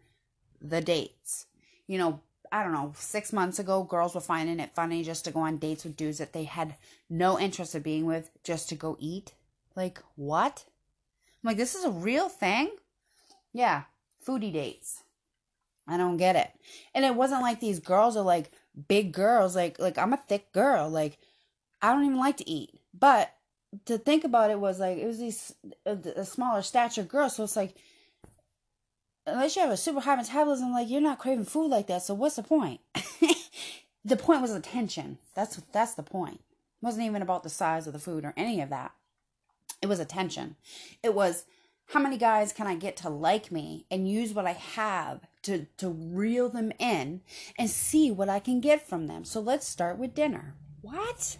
the 0.61 0.81
dates. 0.81 1.45
You 1.87 1.97
know, 1.97 2.21
I 2.51 2.63
don't 2.63 2.73
know, 2.73 2.93
six 2.95 3.31
months 3.31 3.59
ago, 3.59 3.83
girls 3.83 4.15
were 4.15 4.21
finding 4.21 4.59
it 4.59 4.73
funny 4.73 5.03
just 5.03 5.25
to 5.25 5.31
go 5.31 5.41
on 5.41 5.57
dates 5.57 5.83
with 5.83 5.97
dudes 5.97 6.17
that 6.17 6.33
they 6.33 6.45
had 6.45 6.75
no 7.09 7.39
interest 7.39 7.75
in 7.75 7.81
being 7.81 8.05
with 8.05 8.31
just 8.43 8.69
to 8.69 8.75
go 8.75 8.97
eat. 8.99 9.33
Like, 9.75 10.01
what? 10.15 10.65
I'm 11.43 11.47
like, 11.47 11.57
this 11.57 11.75
is 11.75 11.85
a 11.85 11.91
real 11.91 12.29
thing? 12.29 12.71
Yeah, 13.53 13.83
foodie 14.25 14.53
dates. 14.53 15.03
I 15.87 15.97
don't 15.97 16.17
get 16.17 16.35
it. 16.35 16.51
And 16.93 17.03
it 17.03 17.15
wasn't 17.15 17.41
like 17.41 17.59
these 17.59 17.79
girls 17.79 18.15
are 18.15 18.23
like 18.23 18.51
big 18.87 19.11
girls. 19.11 19.55
Like, 19.55 19.79
like 19.79 19.97
I'm 19.97 20.13
a 20.13 20.17
thick 20.27 20.51
girl. 20.51 20.89
Like, 20.89 21.17
I 21.81 21.91
don't 21.91 22.05
even 22.05 22.17
like 22.17 22.37
to 22.37 22.49
eat. 22.49 22.79
But 22.97 23.33
to 23.85 23.97
think 23.97 24.23
about 24.23 24.51
it 24.51 24.59
was 24.59 24.79
like 24.79 24.97
it 24.97 25.05
was 25.05 25.19
these 25.19 25.53
uh, 25.85 25.95
a, 26.15 26.21
a 26.21 26.25
smaller 26.25 26.61
stature 26.61 27.03
girl. 27.03 27.29
So 27.29 27.43
it's 27.43 27.55
like 27.55 27.75
unless 29.31 29.55
you 29.55 29.61
have 29.61 29.71
a 29.71 29.77
super 29.77 30.01
high 30.01 30.15
metabolism, 30.15 30.71
like 30.71 30.89
you're 30.89 31.01
not 31.01 31.19
craving 31.19 31.45
food 31.45 31.69
like 31.69 31.87
that. 31.87 32.03
So 32.03 32.13
what's 32.13 32.35
the 32.35 32.43
point? 32.43 32.81
the 34.05 34.17
point 34.17 34.41
was 34.41 34.51
attention. 34.51 35.17
That's 35.35 35.61
that's 35.71 35.93
the 35.93 36.03
point. 36.03 36.35
It 36.35 36.85
wasn't 36.85 37.05
even 37.05 37.21
about 37.21 37.43
the 37.43 37.49
size 37.49 37.87
of 37.87 37.93
the 37.93 37.99
food 37.99 38.25
or 38.25 38.33
any 38.37 38.61
of 38.61 38.69
that. 38.69 38.93
It 39.81 39.87
was 39.87 39.99
attention. 39.99 40.55
It 41.03 41.13
was 41.13 41.45
how 41.87 41.99
many 41.99 42.17
guys 42.17 42.53
can 42.53 42.67
I 42.67 42.75
get 42.75 42.97
to 42.97 43.09
like 43.09 43.51
me 43.51 43.85
and 43.89 44.09
use 44.09 44.33
what 44.33 44.45
I 44.45 44.51
have 44.53 45.21
to 45.43 45.65
to 45.77 45.89
reel 45.89 46.49
them 46.49 46.71
in 46.79 47.21
and 47.57 47.69
see 47.69 48.11
what 48.11 48.29
I 48.29 48.39
can 48.39 48.59
get 48.59 48.87
from 48.87 49.07
them. 49.07 49.25
So 49.25 49.39
let's 49.39 49.67
start 49.67 49.97
with 49.97 50.13
dinner. 50.13 50.55
What? 50.81 51.37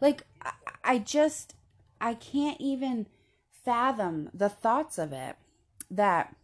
Like 0.00 0.22
I, 0.42 0.52
I 0.84 0.98
just 0.98 1.54
I 2.00 2.14
can't 2.14 2.60
even 2.60 3.06
fathom 3.64 4.30
the 4.32 4.48
thoughts 4.48 4.98
of 4.98 5.12
it 5.12 5.36
that 5.90 6.34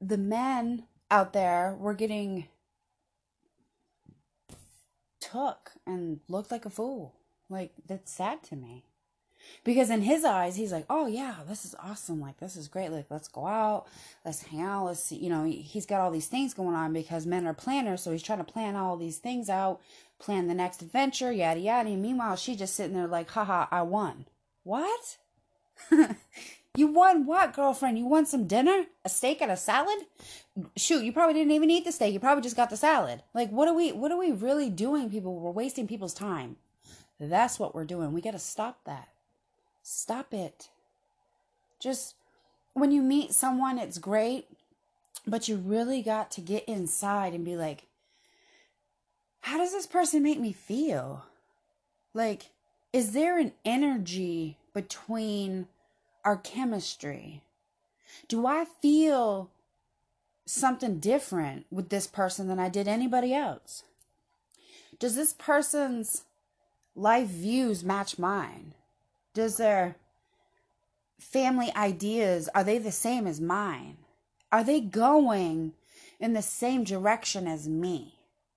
the 0.00 0.18
men 0.18 0.84
out 1.10 1.32
there 1.32 1.76
were 1.78 1.94
getting 1.94 2.48
took 5.20 5.72
and 5.86 6.20
looked 6.28 6.50
like 6.50 6.64
a 6.64 6.70
fool. 6.70 7.14
Like 7.48 7.72
that's 7.86 8.12
sad 8.12 8.42
to 8.44 8.56
me. 8.56 8.84
Because 9.64 9.88
in 9.88 10.02
his 10.02 10.24
eyes, 10.24 10.56
he's 10.56 10.72
like, 10.72 10.84
"Oh 10.90 11.06
yeah, 11.06 11.36
this 11.48 11.64
is 11.64 11.74
awesome. 11.82 12.20
Like 12.20 12.38
this 12.38 12.56
is 12.56 12.68
great. 12.68 12.90
Like 12.90 13.06
let's 13.08 13.28
go 13.28 13.46
out, 13.46 13.86
let's 14.24 14.42
hang 14.42 14.60
out. 14.60 14.86
Let's 14.86 15.02
see. 15.02 15.16
You 15.16 15.30
know, 15.30 15.44
he's 15.44 15.86
got 15.86 16.00
all 16.00 16.10
these 16.10 16.26
things 16.26 16.54
going 16.54 16.74
on 16.74 16.92
because 16.92 17.24
men 17.24 17.46
are 17.46 17.54
planners, 17.54 18.02
so 18.02 18.12
he's 18.12 18.22
trying 18.22 18.44
to 18.44 18.52
plan 18.52 18.76
all 18.76 18.96
these 18.96 19.18
things 19.18 19.48
out, 19.48 19.80
plan 20.18 20.48
the 20.48 20.54
next 20.54 20.82
adventure, 20.82 21.32
yada 21.32 21.60
yada. 21.60 21.88
And 21.88 22.02
meanwhile, 22.02 22.36
she's 22.36 22.58
just 22.58 22.74
sitting 22.74 22.94
there 22.94 23.06
like, 23.06 23.30
"Haha, 23.30 23.66
I 23.70 23.82
won." 23.82 24.26
What? 24.64 25.16
You 26.76 26.86
won 26.86 27.26
what, 27.26 27.54
girlfriend? 27.54 27.98
You 27.98 28.06
won 28.06 28.26
some 28.26 28.46
dinner? 28.46 28.84
A 29.04 29.08
steak 29.08 29.40
and 29.40 29.50
a 29.50 29.56
salad? 29.56 30.06
Shoot, 30.76 31.04
you 31.04 31.12
probably 31.12 31.34
didn't 31.34 31.52
even 31.52 31.70
eat 31.70 31.84
the 31.84 31.92
steak. 31.92 32.12
You 32.12 32.20
probably 32.20 32.42
just 32.42 32.56
got 32.56 32.70
the 32.70 32.76
salad. 32.76 33.22
Like 33.34 33.50
what 33.50 33.68
are 33.68 33.74
we 33.74 33.92
what 33.92 34.12
are 34.12 34.18
we 34.18 34.32
really 34.32 34.70
doing, 34.70 35.10
people? 35.10 35.34
We're 35.34 35.50
wasting 35.50 35.88
people's 35.88 36.14
time. 36.14 36.56
That's 37.20 37.58
what 37.58 37.74
we're 37.74 37.84
doing. 37.84 38.12
We 38.12 38.20
got 38.20 38.32
to 38.32 38.38
stop 38.38 38.84
that. 38.84 39.08
Stop 39.82 40.32
it. 40.32 40.68
Just 41.80 42.14
when 42.74 42.92
you 42.92 43.02
meet 43.02 43.32
someone, 43.32 43.78
it's 43.78 43.98
great, 43.98 44.46
but 45.26 45.48
you 45.48 45.56
really 45.56 46.02
got 46.02 46.30
to 46.32 46.40
get 46.40 46.64
inside 46.64 47.34
and 47.34 47.44
be 47.44 47.56
like, 47.56 47.86
how 49.40 49.58
does 49.58 49.72
this 49.72 49.86
person 49.86 50.22
make 50.22 50.38
me 50.38 50.52
feel? 50.52 51.24
Like, 52.14 52.50
is 52.92 53.12
there 53.12 53.38
an 53.38 53.52
energy 53.64 54.58
between 54.74 55.66
our 56.24 56.36
chemistry? 56.36 57.42
Do 58.28 58.46
I 58.46 58.66
feel 58.80 59.50
something 60.46 60.98
different 60.98 61.66
with 61.70 61.88
this 61.90 62.06
person 62.06 62.48
than 62.48 62.58
I 62.58 62.68
did 62.68 62.88
anybody 62.88 63.34
else? 63.34 63.84
Does 64.98 65.14
this 65.14 65.32
person's 65.32 66.24
life 66.96 67.28
views 67.28 67.84
match 67.84 68.18
mine? 68.18 68.74
Does 69.34 69.56
their 69.56 69.96
family 71.18 71.72
ideas 71.76 72.48
are 72.54 72.64
they 72.64 72.78
the 72.78 72.92
same 72.92 73.26
as 73.26 73.40
mine? 73.40 73.98
Are 74.50 74.64
they 74.64 74.80
going 74.80 75.72
in 76.18 76.32
the 76.32 76.42
same 76.42 76.84
direction 76.84 77.46
as 77.46 77.68
me? 77.68 78.14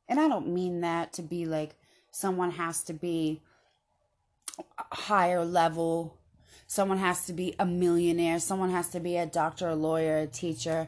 And 0.08 0.20
I 0.20 0.28
don't 0.28 0.48
mean 0.48 0.82
that 0.82 1.14
to 1.14 1.22
be 1.22 1.46
like 1.46 1.76
someone 2.12 2.52
has 2.52 2.84
to 2.84 2.94
be 2.94 3.42
higher 4.92 5.46
level 5.46 6.18
Someone 6.72 7.00
has 7.00 7.26
to 7.26 7.34
be 7.34 7.54
a 7.60 7.66
millionaire. 7.66 8.40
Someone 8.40 8.70
has 8.70 8.88
to 8.92 9.02
be 9.02 9.18
a 9.18 9.26
doctor, 9.26 9.68
a 9.68 9.76
lawyer, 9.76 10.20
a 10.20 10.26
teacher, 10.26 10.88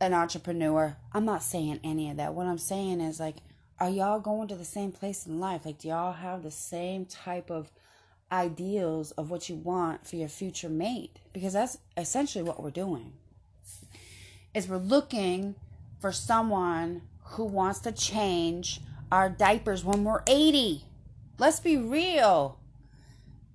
an 0.00 0.14
entrepreneur. 0.14 0.96
I'm 1.12 1.24
not 1.24 1.42
saying 1.42 1.80
any 1.82 2.08
of 2.08 2.18
that. 2.18 2.34
What 2.34 2.46
I'm 2.46 2.56
saying 2.56 3.00
is 3.00 3.18
like, 3.18 3.38
are 3.80 3.90
y'all 3.90 4.20
going 4.20 4.46
to 4.46 4.54
the 4.54 4.64
same 4.64 4.92
place 4.92 5.26
in 5.26 5.40
life? 5.40 5.66
Like, 5.66 5.78
do 5.78 5.88
y'all 5.88 6.12
have 6.12 6.44
the 6.44 6.52
same 6.52 7.04
type 7.04 7.50
of 7.50 7.72
ideals 8.30 9.10
of 9.10 9.28
what 9.28 9.48
you 9.48 9.56
want 9.56 10.06
for 10.06 10.14
your 10.14 10.28
future 10.28 10.68
mate? 10.68 11.18
Because 11.32 11.54
that's 11.54 11.78
essentially 11.96 12.44
what 12.44 12.62
we're 12.62 12.70
doing. 12.70 13.12
Is 14.54 14.68
we're 14.68 14.76
looking 14.76 15.56
for 15.98 16.12
someone 16.12 17.02
who 17.24 17.44
wants 17.44 17.80
to 17.80 17.90
change 17.90 18.80
our 19.10 19.28
diapers 19.28 19.84
when 19.84 20.04
we're 20.04 20.22
80. 20.28 20.84
Let's 21.38 21.58
be 21.58 21.76
real 21.76 22.60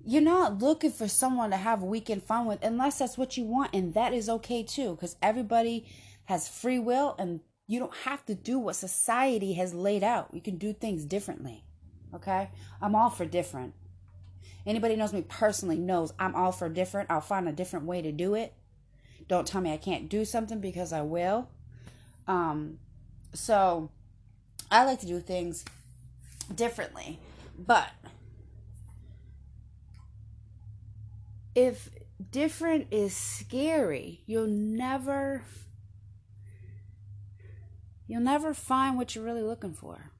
you're 0.08 0.22
not 0.22 0.62
looking 0.62 0.90
for 0.90 1.06
someone 1.06 1.50
to 1.50 1.56
have 1.58 1.82
weekend 1.82 2.22
fun 2.22 2.46
with 2.46 2.64
unless 2.64 2.98
that's 2.98 3.18
what 3.18 3.36
you 3.36 3.44
want 3.44 3.74
and 3.74 3.92
that 3.92 4.14
is 4.14 4.26
okay 4.26 4.62
too 4.62 4.92
because 4.92 5.16
everybody 5.20 5.86
has 6.24 6.48
free 6.48 6.78
will 6.78 7.14
and 7.18 7.40
you 7.66 7.78
don't 7.78 7.94
have 8.04 8.24
to 8.24 8.34
do 8.34 8.58
what 8.58 8.74
society 8.74 9.52
has 9.52 9.74
laid 9.74 10.02
out. 10.02 10.28
You 10.32 10.40
can 10.40 10.56
do 10.56 10.72
things 10.72 11.04
differently 11.04 11.62
okay? 12.14 12.48
I'm 12.80 12.94
all 12.94 13.10
for 13.10 13.26
different. 13.26 13.74
Anybody 14.66 14.96
knows 14.96 15.12
me 15.12 15.26
personally 15.28 15.76
knows 15.76 16.14
i'm 16.18 16.34
all 16.34 16.52
for 16.52 16.70
different. 16.70 17.10
I'll 17.10 17.20
find 17.20 17.46
a 17.46 17.52
different 17.52 17.84
way 17.84 18.00
to 18.00 18.10
do 18.10 18.34
it. 18.34 18.54
Don't 19.28 19.46
tell 19.46 19.60
me 19.60 19.74
i 19.74 19.76
can't 19.76 20.08
do 20.08 20.24
something 20.24 20.58
because 20.58 20.90
i 20.90 21.02
will. 21.02 21.50
Um 22.26 22.78
so 23.34 23.90
i 24.70 24.86
like 24.86 25.00
to 25.00 25.06
do 25.06 25.20
things 25.20 25.66
differently 26.54 27.18
but 27.58 27.90
if 31.58 31.88
different 32.30 32.86
is 32.92 33.16
scary, 33.16 34.22
you'll 34.26 34.46
never 34.46 35.42
you'll 38.06 38.20
never 38.20 38.54
find 38.54 38.96
what 38.96 39.14
you're 39.14 39.24
really 39.24 39.42
looking 39.42 39.72
for. 39.72 40.12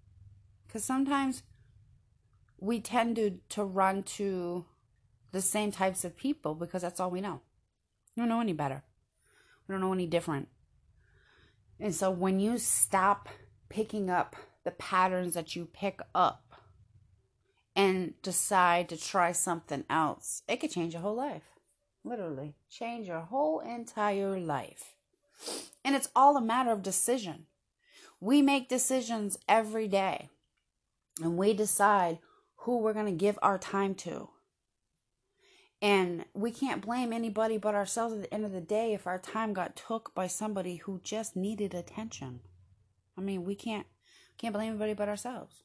Cuz 0.68 0.82
sometimes 0.82 1.44
we 2.58 2.80
tend 2.80 3.14
to 3.16 3.38
to 3.50 3.62
run 3.62 4.02
to 4.18 4.64
the 5.30 5.40
same 5.40 5.70
types 5.70 6.04
of 6.04 6.16
people 6.16 6.56
because 6.56 6.82
that's 6.82 6.98
all 6.98 7.10
we 7.10 7.20
know. 7.20 7.40
We 8.16 8.22
don't 8.22 8.28
know 8.28 8.40
any 8.40 8.52
better. 8.52 8.82
We 9.66 9.72
don't 9.72 9.80
know 9.80 9.92
any 9.92 10.08
different. 10.08 10.48
And 11.78 11.94
so 11.94 12.10
when 12.10 12.40
you 12.40 12.58
stop 12.58 13.28
picking 13.68 14.10
up 14.10 14.34
the 14.64 14.72
patterns 14.72 15.34
that 15.34 15.54
you 15.54 15.66
pick 15.66 16.00
up 16.16 16.47
and 17.78 18.20
decide 18.22 18.88
to 18.88 18.96
try 18.96 19.30
something 19.30 19.84
else, 19.88 20.42
it 20.48 20.56
could 20.56 20.72
change 20.72 20.94
your 20.94 21.02
whole 21.02 21.14
life. 21.14 21.44
Literally, 22.02 22.56
change 22.68 23.06
your 23.06 23.20
whole 23.20 23.60
entire 23.60 24.36
life. 24.36 24.96
And 25.84 25.94
it's 25.94 26.08
all 26.16 26.36
a 26.36 26.40
matter 26.40 26.72
of 26.72 26.82
decision. 26.82 27.46
We 28.20 28.42
make 28.42 28.68
decisions 28.68 29.38
every 29.48 29.86
day, 29.86 30.28
and 31.22 31.38
we 31.38 31.54
decide 31.54 32.18
who 32.62 32.78
we're 32.78 32.94
going 32.94 33.06
to 33.06 33.12
give 33.12 33.38
our 33.42 33.58
time 33.58 33.94
to. 33.94 34.30
And 35.80 36.24
we 36.34 36.50
can't 36.50 36.84
blame 36.84 37.12
anybody 37.12 37.58
but 37.58 37.76
ourselves 37.76 38.12
at 38.12 38.22
the 38.22 38.34
end 38.34 38.44
of 38.44 38.50
the 38.50 38.60
day 38.60 38.92
if 38.92 39.06
our 39.06 39.20
time 39.20 39.52
got 39.52 39.76
took 39.76 40.12
by 40.16 40.26
somebody 40.26 40.76
who 40.76 41.00
just 41.04 41.36
needed 41.36 41.74
attention. 41.74 42.40
I 43.16 43.20
mean, 43.20 43.44
we 43.44 43.54
can't 43.54 43.86
can't 44.36 44.54
blame 44.54 44.70
anybody 44.70 44.94
but 44.94 45.08
ourselves 45.08 45.62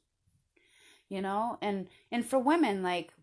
you 1.14 1.22
know? 1.22 1.58
And 1.62 1.88
and 2.12 2.26
for 2.26 2.40
women 2.40 2.82
like 2.84 3.14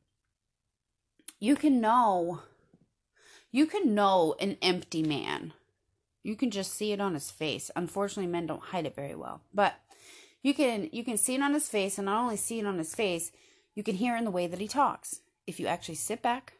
you 1.39 1.57
can 1.57 1.81
know 1.81 2.43
you 3.51 3.67
can 3.67 3.95
know 3.95 4.37
an 4.41 4.57
empty 4.63 5.03
man. 5.03 5.53
You 6.23 6.37
can 6.37 6.51
just 6.51 6.75
see 6.75 6.93
it 6.93 7.01
on 7.01 7.15
his 7.15 7.31
face. 7.31 7.71
Unfortunately 7.75 8.31
men 8.31 8.47
don't 8.47 8.63
hide 8.63 8.87
it 8.87 8.95
very 8.95 9.15
well. 9.15 9.41
But 9.53 9.75
you 10.43 10.55
can 10.55 10.89
you 10.93 11.03
can 11.03 11.17
see 11.17 11.35
it 11.35 11.43
on 11.43 11.55
his 11.55 11.69
face 11.69 11.99
and 11.99 12.07
not 12.07 12.23
only 12.23 12.37
see 12.37 12.61
it 12.61 12.67
on 12.67 12.79
his 12.79 12.95
face 12.95 13.33
you 13.75 13.83
can 13.83 13.95
hear 13.95 14.17
in 14.17 14.25
the 14.25 14.31
way 14.31 14.47
that 14.47 14.61
he 14.61 14.69
talks. 14.69 15.21
If 15.47 15.59
you 15.59 15.67
actually 15.67 15.97
sit 15.97 16.23
back 16.23 16.55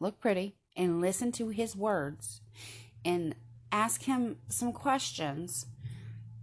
look 0.00 0.20
pretty 0.20 0.56
and 0.76 1.00
listen 1.00 1.30
to 1.32 1.48
his 1.48 1.76
words 1.76 2.40
and 3.04 3.34
ask 3.70 4.04
him 4.04 4.38
some 4.48 4.72
questions 4.72 5.66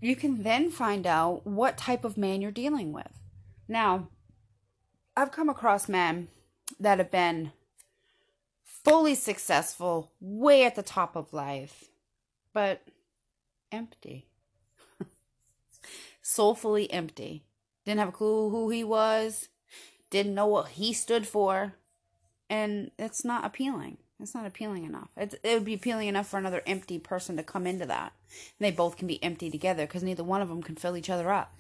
you 0.02 0.16
can 0.16 0.44
then 0.44 0.72
find 0.72 1.06
out 1.06 1.46
what 1.46 1.78
type 1.78 2.04
of 2.04 2.18
man 2.18 2.42
you're 2.42 2.52
dealing 2.52 2.92
with 2.92 3.21
now, 3.72 4.10
I've 5.16 5.32
come 5.32 5.48
across 5.48 5.88
men 5.88 6.28
that 6.80 6.98
have 6.98 7.10
been 7.10 7.54
fully 8.64 9.16
successful, 9.16 10.12
way 10.20 10.66
at 10.66 10.76
the 10.76 10.84
top 10.84 11.16
of 11.16 11.32
life, 11.32 11.86
but 12.54 12.82
empty. 13.72 14.28
Soulfully 16.22 16.92
empty. 16.92 17.46
Didn't 17.86 18.00
have 18.00 18.10
a 18.10 18.14
clue 18.14 18.50
who 18.50 18.70
he 18.70 18.84
was, 18.84 19.48
didn't 20.10 20.36
know 20.36 20.48
what 20.48 20.70
he 20.70 20.92
stood 20.92 21.26
for, 21.26 21.76
and 22.50 22.92
it's 23.00 23.24
not 23.24 23.46
appealing. 23.46 23.98
It's 24.20 24.36
not 24.36 24.46
appealing 24.46 24.84
enough. 24.84 25.10
It, 25.16 25.40
it 25.44 25.54
would 25.54 25.66
be 25.66 25.74
appealing 25.74 26.10
enough 26.10 26.28
for 26.28 26.38
another 26.38 26.62
empty 26.68 27.00
person 27.00 27.38
to 27.38 27.44
come 27.44 27.66
into 27.66 27.86
that. 27.86 28.12
And 28.60 28.66
they 28.66 28.72
both 28.72 28.98
can 28.98 29.08
be 29.08 29.24
empty 29.24 29.50
together 29.50 29.86
because 29.86 30.04
neither 30.04 30.24
one 30.26 30.42
of 30.42 30.50
them 30.50 30.62
can 30.62 30.76
fill 30.76 30.98
each 30.98 31.10
other 31.10 31.32
up. 31.32 31.56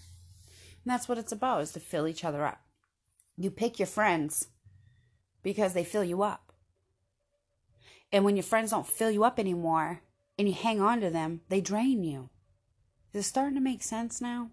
And 0.83 0.91
that's 0.91 1.07
what 1.07 1.17
it's 1.17 1.31
about, 1.31 1.61
is 1.61 1.71
to 1.73 1.79
fill 1.79 2.07
each 2.07 2.23
other 2.23 2.45
up. 2.45 2.61
You 3.37 3.51
pick 3.51 3.79
your 3.79 3.87
friends 3.87 4.47
because 5.43 5.73
they 5.73 5.83
fill 5.83 6.03
you 6.03 6.23
up. 6.23 6.51
And 8.11 8.25
when 8.25 8.35
your 8.35 8.43
friends 8.43 8.71
don't 8.71 8.87
fill 8.87 9.11
you 9.11 9.23
up 9.23 9.39
anymore 9.39 10.01
and 10.37 10.47
you 10.47 10.53
hang 10.53 10.81
on 10.81 11.01
to 11.01 11.09
them, 11.09 11.41
they 11.49 11.61
drain 11.61 12.03
you. 12.03 12.29
Is 13.13 13.25
it 13.25 13.27
starting 13.27 13.55
to 13.55 13.61
make 13.61 13.83
sense 13.83 14.21
now? 14.21 14.49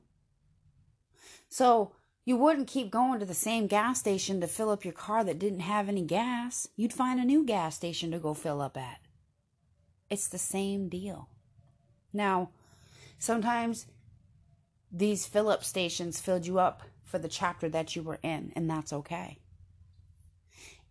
So 1.48 1.92
you 2.24 2.36
wouldn't 2.36 2.68
keep 2.68 2.90
going 2.90 3.20
to 3.20 3.26
the 3.26 3.34
same 3.34 3.66
gas 3.66 3.98
station 3.98 4.40
to 4.40 4.46
fill 4.46 4.70
up 4.70 4.84
your 4.84 4.92
car 4.92 5.24
that 5.24 5.38
didn't 5.38 5.60
have 5.60 5.88
any 5.88 6.02
gas. 6.02 6.68
You'd 6.76 6.92
find 6.92 7.18
a 7.18 7.24
new 7.24 7.44
gas 7.44 7.74
station 7.74 8.10
to 8.10 8.18
go 8.18 8.34
fill 8.34 8.60
up 8.60 8.76
at. 8.76 9.00
It's 10.10 10.28
the 10.28 10.38
same 10.38 10.88
deal. 10.88 11.28
Now, 12.12 12.50
sometimes 13.18 13.86
these 14.90 15.26
fill 15.26 15.48
up 15.48 15.64
stations 15.64 16.20
filled 16.20 16.46
you 16.46 16.58
up 16.58 16.82
for 17.04 17.18
the 17.18 17.28
chapter 17.28 17.68
that 17.68 17.96
you 17.96 18.02
were 18.02 18.18
in, 18.22 18.52
and 18.54 18.68
that's 18.68 18.92
okay. 18.92 19.38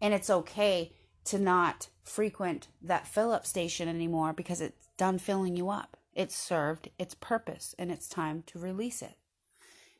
And 0.01 0.13
it's 0.13 0.29
okay 0.29 0.93
to 1.25 1.37
not 1.37 1.89
frequent 2.03 2.69
that 2.81 3.07
fill 3.07 3.31
up 3.31 3.45
station 3.45 3.87
anymore 3.87 4.33
because 4.33 4.61
it's 4.61 4.87
done 4.97 5.19
filling 5.19 5.55
you 5.55 5.69
up. 5.69 5.97
It's 6.13 6.35
served 6.35 6.89
its 6.97 7.13
purpose 7.13 7.75
and 7.77 7.91
it's 7.91 8.07
time 8.07 8.43
to 8.47 8.59
release 8.59 9.01
it. 9.01 9.17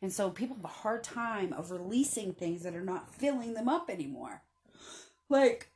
And 0.02 0.14
so 0.14 0.30
people 0.30 0.56
have 0.56 0.66
a 0.66 0.70
hard 0.70 1.04
time 1.04 1.54
of 1.54 1.72
releasing 1.72 2.34
things 2.34 2.64
that 2.64 2.76
are 2.76 2.84
not 2.84 3.14
filling 3.14 3.54
them 3.56 3.68
up 3.68 3.90
anymore. 3.90 4.42
Like, 5.28 5.70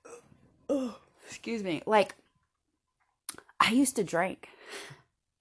oh, 0.69 0.97
excuse 1.27 1.63
me, 1.63 1.81
like 1.85 2.15
I 3.59 3.71
used 3.71 3.95
to 3.97 4.03
drink. 4.03 4.47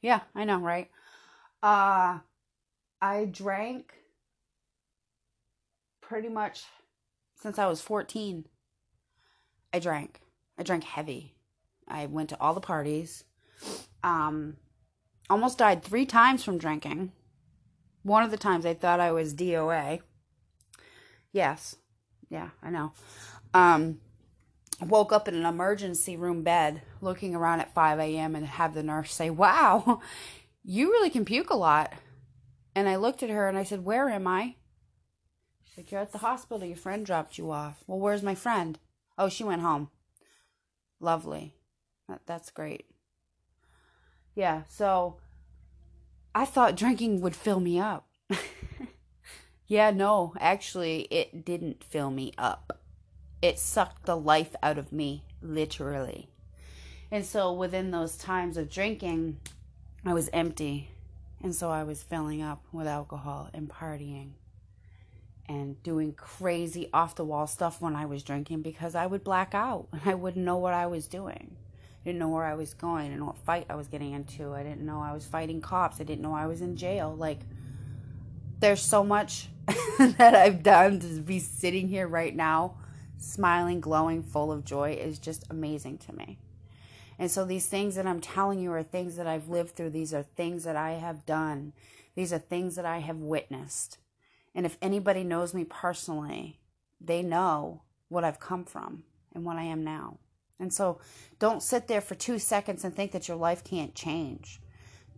Yeah, 0.03 0.21
I 0.35 0.45
know, 0.47 0.57
right? 0.57 0.89
Uh 1.63 2.21
I 3.03 3.25
drank 3.25 3.95
pretty 6.01 6.29
much 6.29 6.65
since 7.35 7.59
I 7.59 7.67
was 7.67 7.81
14. 7.81 8.45
I 9.73 9.79
drank. 9.79 10.21
I 10.59 10.63
drank 10.63 10.85
heavy. 10.85 11.35
I 11.89 12.07
went 12.07 12.29
to 12.31 12.41
all 12.41 12.55
the 12.55 12.61
parties. 12.61 13.25
Um, 14.03 14.57
almost 15.29 15.59
died 15.59 15.83
three 15.83 16.05
times 16.05 16.45
from 16.45 16.59
drinking. 16.59 17.13
One 18.03 18.23
of 18.23 18.31
the 18.31 18.37
times 18.37 18.67
I 18.67 18.75
thought 18.75 19.01
I 19.01 19.13
was 19.13 19.35
DOA. 19.35 20.01
Yes. 21.33 21.77
Yeah, 22.29 22.51
I 22.63 22.71
know. 22.71 22.93
Um, 23.55 24.01
woke 24.81 25.13
up 25.13 25.29
in 25.29 25.35
an 25.35 25.47
emergency 25.47 26.17
room 26.17 26.43
bed 26.43 26.83
looking 27.01 27.35
around 27.35 27.61
at 27.61 27.75
5 27.75 27.99
a.m. 27.99 28.35
and 28.35 28.47
have 28.47 28.75
the 28.75 28.83
nurse 28.83 29.13
say, 29.13 29.31
Wow, 29.31 30.01
you 30.65 30.91
really 30.91 31.11
can 31.11 31.25
puke 31.25 31.51
a 31.51 31.57
lot. 31.57 31.93
And 32.75 32.89
I 32.89 32.97
looked 32.97 33.23
at 33.23 33.31
her 33.31 33.49
and 33.49 33.59
I 33.59 33.65
said, 33.65 33.85
Where 33.85 34.09
am 34.09 34.27
I? 34.27 34.57
She 35.65 35.75
said, 35.75 35.91
You're 35.91 36.01
at 36.01 36.13
the 36.13 36.19
hospital. 36.19 36.67
Your 36.67 36.77
friend 36.77 37.05
dropped 37.05 37.39
you 37.39 37.51
off. 37.51 37.83
Well, 37.87 37.99
where's 37.99 38.23
my 38.23 38.35
friend? 38.35 38.79
Oh, 39.19 39.29
she 39.29 39.45
went 39.45 39.63
home. 39.63 39.91
Lovely. 41.01 41.55
That, 42.09 42.21
that's 42.27 42.51
great. 42.51 42.87
Yeah, 44.35 44.63
so 44.69 45.17
I 46.35 46.45
thought 46.45 46.77
drinking 46.77 47.21
would 47.21 47.35
fill 47.35 47.61
me 47.61 47.79
up. 47.79 48.09
yeah, 49.67 49.91
no, 49.91 50.35
actually, 50.39 51.03
it 51.11 51.45
didn't 51.45 51.83
fill 51.83 52.11
me 52.11 52.33
up. 52.39 52.81
It 53.43 53.59
sucked 53.59 54.07
the 54.07 54.17
life 54.17 54.55
out 54.63 54.79
of 54.79 54.93
me, 54.93 55.25
literally. 55.43 56.29
And 57.11 57.25
so 57.25 57.53
within 57.53 57.91
those 57.91 58.17
times 58.17 58.57
of 58.57 58.71
drinking, 58.71 59.39
I 60.05 60.15
was 60.15 60.31
empty. 60.33 60.91
And 61.43 61.55
so 61.55 61.71
I 61.71 61.85
was 61.85 62.03
filling 62.03 62.43
up 62.43 62.65
with 62.71 62.87
alcohol 62.87 63.49
and 63.55 63.69
partying 63.69 64.33
and 65.49 65.83
doing 65.83 66.13
crazy 66.13 66.89
off 66.93 67.17
the 67.17 67.25
wall 67.25 67.47
stuff 67.47 67.81
when 67.81 67.97
I 67.97 68.07
was 68.07 68.23
drinking 68.23 68.63
because 68.63 68.95
I 68.95 69.07
would 69.07 69.25
black 69.25 69.55
out 69.55 69.89
and 69.93 70.03
I 70.07 70.15
wouldn't 70.15 70.45
know 70.45 70.59
what 70.59 70.75
I 70.75 70.87
was 70.87 71.07
doing. 71.07 71.57
I 72.01 72.05
didn't 72.05 72.19
know 72.19 72.29
where 72.29 72.45
I 72.45 72.55
was 72.55 72.73
going. 72.73 73.07
I 73.07 73.09
didn't 73.09 73.21
know 73.21 73.27
what 73.27 73.39
fight 73.39 73.67
I 73.69 73.75
was 73.75 73.89
getting 73.89 74.13
into. 74.13 74.55
I 74.55 74.63
didn't 74.63 74.87
know 74.87 75.01
I 75.01 75.13
was 75.13 75.27
fighting 75.27 75.61
cops. 75.61 76.01
I 76.01 76.05
didn't 76.05 76.23
know 76.23 76.35
I 76.35 76.47
was 76.47 76.61
in 76.61 76.77
jail. 76.77 77.15
Like, 77.15 77.41
there's 78.61 78.81
so 78.81 79.03
much 79.03 79.49
that 79.99 80.35
I've 80.35 80.63
done 80.63 81.01
to 81.01 81.21
be 81.21 81.39
sitting 81.39 81.89
here 81.89 82.07
right 82.07 82.35
now, 82.35 82.77
smiling, 83.19 83.81
glowing, 83.81 84.23
full 84.23 84.53
of 84.53 84.65
joy 84.65 84.93
is 84.93 85.19
just 85.19 85.45
amazing 85.51 85.99
to 85.99 86.15
me. 86.15 86.39
And 87.21 87.31
so, 87.31 87.45
these 87.45 87.67
things 87.67 87.97
that 87.97 88.07
I'm 88.07 88.23
telling 88.23 88.61
you 88.61 88.73
are 88.73 88.83
things 88.83 89.17
that 89.17 89.27
I've 89.27 89.51
lived 89.51 89.77
through. 89.77 89.91
These 89.91 90.15
are 90.15 90.23
things 90.23 90.65
that 90.65 90.75
I 90.75 90.93
have 90.93 91.27
done. 91.27 91.75
These 92.15 92.33
are 92.33 92.39
things 92.39 92.77
that 92.77 92.87
I 92.87 93.01
have 93.01 93.19
witnessed. 93.19 93.99
And 94.55 94.65
if 94.65 94.79
anybody 94.81 95.23
knows 95.23 95.53
me 95.53 95.65
personally, 95.65 96.61
they 96.99 97.23
know 97.23 97.83
what 98.09 98.25
I've 98.25 98.41
come 98.41 98.65
from 98.65 99.05
and 99.35 99.45
what 99.45 99.59
I 99.59 99.65
am 99.65 99.85
now. 99.85 100.17
And 100.59 100.73
so 100.73 100.99
don't 101.39 101.63
sit 101.63 101.89
there 101.89 102.01
for 102.01 102.15
two 102.15 102.39
seconds 102.39 102.85
and 102.85 102.97
think 102.97 103.13
that 103.13 103.29
your 103.29 103.37
life 103.37 103.63
can't 103.63 103.95
change. 103.95 104.59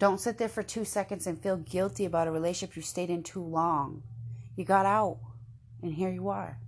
Don't 0.01 0.21
sit 0.21 0.39
there 0.39 0.49
for 0.49 0.65
two 0.65 0.85
seconds 0.85 1.29
and 1.29 1.41
feel 1.41 1.57
guilty 1.57 2.05
about 2.05 2.27
a 2.27 2.33
relationship 2.33 2.75
you 2.75 2.83
stayed 2.83 3.11
in 3.11 3.23
too 3.23 3.45
long. 3.45 4.03
You 4.57 4.65
got 4.65 4.87
out, 4.87 5.21
and 5.83 5.95
here 5.95 6.11
you 6.11 6.29
are. 6.31 6.59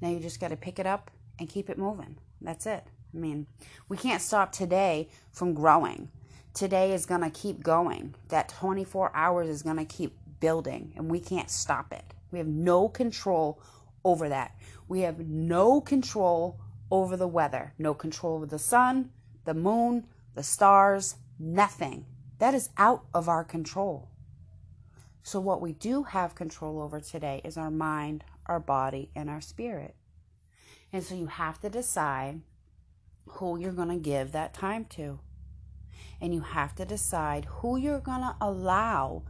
Now 0.00 0.10
you 0.10 0.20
just 0.20 0.38
got 0.38 0.48
to 0.48 0.56
pick 0.56 0.78
it 0.78 0.86
up 0.86 1.10
and 1.40 1.48
keep 1.48 1.68
it 1.68 1.78
moving. 1.78 2.18
That's 2.40 2.64
it. 2.64 2.84
I 3.14 3.18
mean, 3.18 3.46
we 3.88 3.96
can't 3.96 4.22
stop 4.22 4.52
today 4.52 5.08
from 5.32 5.54
growing. 5.54 6.10
Today 6.54 6.92
is 6.92 7.06
going 7.06 7.22
to 7.22 7.30
keep 7.30 7.62
going. 7.62 8.14
That 8.28 8.48
24 8.48 9.12
hours 9.14 9.48
is 9.48 9.62
going 9.62 9.76
to 9.76 9.84
keep 9.84 10.16
building 10.40 10.92
and 10.96 11.10
we 11.10 11.20
can't 11.20 11.50
stop 11.50 11.92
it. 11.92 12.04
We 12.30 12.38
have 12.38 12.48
no 12.48 12.88
control 12.88 13.60
over 14.04 14.28
that. 14.28 14.54
We 14.86 15.00
have 15.00 15.18
no 15.20 15.80
control 15.80 16.60
over 16.90 17.16
the 17.16 17.28
weather, 17.28 17.74
no 17.78 17.94
control 17.94 18.36
over 18.36 18.46
the 18.46 18.58
sun, 18.58 19.10
the 19.44 19.54
moon, 19.54 20.06
the 20.34 20.42
stars, 20.42 21.16
nothing. 21.38 22.06
That 22.38 22.54
is 22.54 22.70
out 22.76 23.04
of 23.12 23.28
our 23.28 23.44
control. 23.44 24.08
So, 25.22 25.40
what 25.40 25.60
we 25.60 25.72
do 25.72 26.04
have 26.04 26.34
control 26.34 26.80
over 26.80 27.00
today 27.00 27.42
is 27.44 27.56
our 27.56 27.70
mind, 27.70 28.24
our 28.46 28.60
body, 28.60 29.10
and 29.14 29.28
our 29.28 29.40
spirit. 29.40 29.94
And 30.92 31.02
so, 31.02 31.14
you 31.14 31.26
have 31.26 31.60
to 31.60 31.68
decide 31.68 32.40
who 33.32 33.58
you're 33.58 33.72
going 33.72 33.88
to 33.88 33.96
give 33.96 34.32
that 34.32 34.54
time 34.54 34.84
to. 34.90 35.20
And 36.20 36.34
you 36.34 36.40
have 36.40 36.74
to 36.76 36.84
decide 36.84 37.44
who 37.46 37.76
you're 37.76 38.00
going 38.00 38.22
to 38.22 38.34
allow 38.40 39.22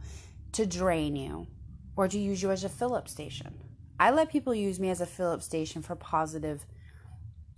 to 0.53 0.65
drain 0.65 1.15
you 1.15 1.47
or 1.95 2.07
to 2.07 2.17
use 2.17 2.41
you 2.41 2.51
as 2.51 2.63
a 2.63 2.69
fill 2.69 2.95
up 2.95 3.07
station. 3.07 3.63
I 3.99 4.11
let 4.11 4.31
people 4.31 4.55
use 4.55 4.79
me 4.79 4.89
as 4.89 5.01
a 5.01 5.05
fill 5.05 5.31
up 5.31 5.43
station 5.43 5.81
for 5.81 5.95
positive 5.95 6.65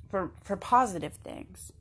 for 0.10 0.32
for 0.44 0.58
positive 0.58 1.14
things. 1.14 1.72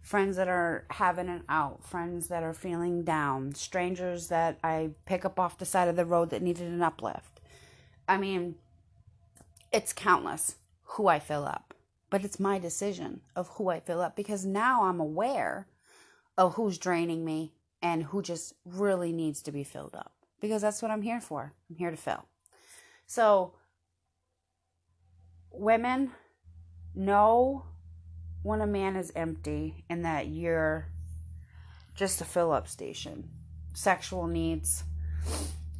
Friends 0.00 0.36
that 0.36 0.48
are 0.48 0.86
having 0.90 1.28
an 1.28 1.42
out, 1.48 1.84
friends 1.84 2.28
that 2.28 2.42
are 2.42 2.54
feeling 2.54 3.02
down, 3.02 3.54
strangers 3.54 4.28
that 4.28 4.58
I 4.62 4.90
pick 5.04 5.24
up 5.24 5.38
off 5.38 5.58
the 5.58 5.64
side 5.64 5.88
of 5.88 5.96
the 5.96 6.04
road 6.04 6.30
that 6.30 6.42
needed 6.42 6.68
an 6.68 6.80
uplift. 6.80 7.40
I 8.08 8.16
mean, 8.16 8.54
it's 9.72 9.92
countless 9.92 10.56
who 10.84 11.08
I 11.08 11.18
fill 11.18 11.44
up, 11.44 11.74
but 12.10 12.24
it's 12.24 12.40
my 12.40 12.58
decision 12.58 13.20
of 13.34 13.48
who 13.48 13.68
I 13.68 13.80
fill 13.80 14.00
up 14.00 14.16
because 14.16 14.44
now 14.44 14.84
I'm 14.84 15.00
aware 15.00 15.66
of 16.38 16.54
who's 16.54 16.78
draining 16.78 17.24
me 17.24 17.54
and 17.82 18.04
who 18.04 18.22
just 18.22 18.54
really 18.64 19.12
needs 19.12 19.42
to 19.42 19.52
be 19.52 19.64
filled 19.64 19.94
up 19.94 20.12
because 20.40 20.62
that's 20.62 20.82
what 20.82 20.90
I'm 20.90 21.02
here 21.02 21.20
for. 21.20 21.52
I'm 21.68 21.76
here 21.76 21.90
to 21.90 21.96
fill. 21.96 22.26
So, 23.06 23.54
women 25.50 26.12
know 26.94 27.64
when 28.42 28.60
a 28.60 28.66
man 28.66 28.96
is 28.96 29.12
empty 29.14 29.84
and 29.88 30.04
that 30.04 30.28
you're 30.28 30.88
just 31.94 32.20
a 32.20 32.24
fill 32.24 32.52
up 32.52 32.68
station. 32.68 33.30
Sexual 33.72 34.26
needs, 34.26 34.84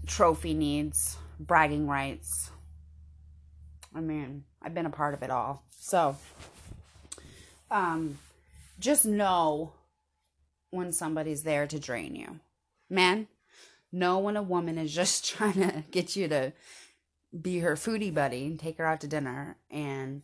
trophy 0.06 0.54
needs, 0.54 1.16
bragging 1.38 1.86
rights. 1.86 2.50
I 3.94 4.00
mean, 4.00 4.44
I've 4.66 4.74
been 4.74 4.84
a 4.84 4.90
part 4.90 5.14
of 5.14 5.22
it 5.22 5.30
all. 5.30 5.62
So, 5.78 6.16
um, 7.70 8.18
just 8.80 9.06
know 9.06 9.74
when 10.70 10.90
somebody's 10.90 11.44
there 11.44 11.68
to 11.68 11.78
drain 11.78 12.16
you. 12.16 12.40
Man, 12.90 13.28
know 13.92 14.18
when 14.18 14.36
a 14.36 14.42
woman 14.42 14.76
is 14.76 14.92
just 14.94 15.24
trying 15.24 15.54
to 15.54 15.84
get 15.92 16.16
you 16.16 16.26
to 16.26 16.52
be 17.40 17.60
her 17.60 17.76
foodie 17.76 18.12
buddy 18.12 18.44
and 18.44 18.58
take 18.58 18.78
her 18.78 18.86
out 18.86 19.00
to 19.02 19.06
dinner 19.06 19.56
and 19.70 20.22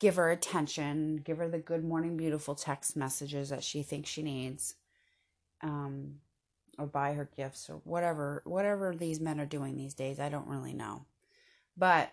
give 0.00 0.16
her 0.16 0.30
attention, 0.30 1.16
give 1.16 1.36
her 1.36 1.48
the 1.48 1.58
good 1.58 1.84
morning 1.84 2.16
beautiful 2.16 2.54
text 2.54 2.96
messages 2.96 3.50
that 3.50 3.62
she 3.62 3.82
thinks 3.82 4.08
she 4.08 4.22
needs. 4.22 4.76
Um, 5.62 6.20
or 6.78 6.86
buy 6.86 7.12
her 7.12 7.28
gifts 7.36 7.70
or 7.70 7.76
whatever 7.84 8.42
whatever 8.44 8.96
these 8.96 9.20
men 9.20 9.38
are 9.40 9.46
doing 9.46 9.76
these 9.76 9.94
days, 9.94 10.18
I 10.18 10.30
don't 10.30 10.48
really 10.48 10.72
know. 10.72 11.04
But 11.76 12.12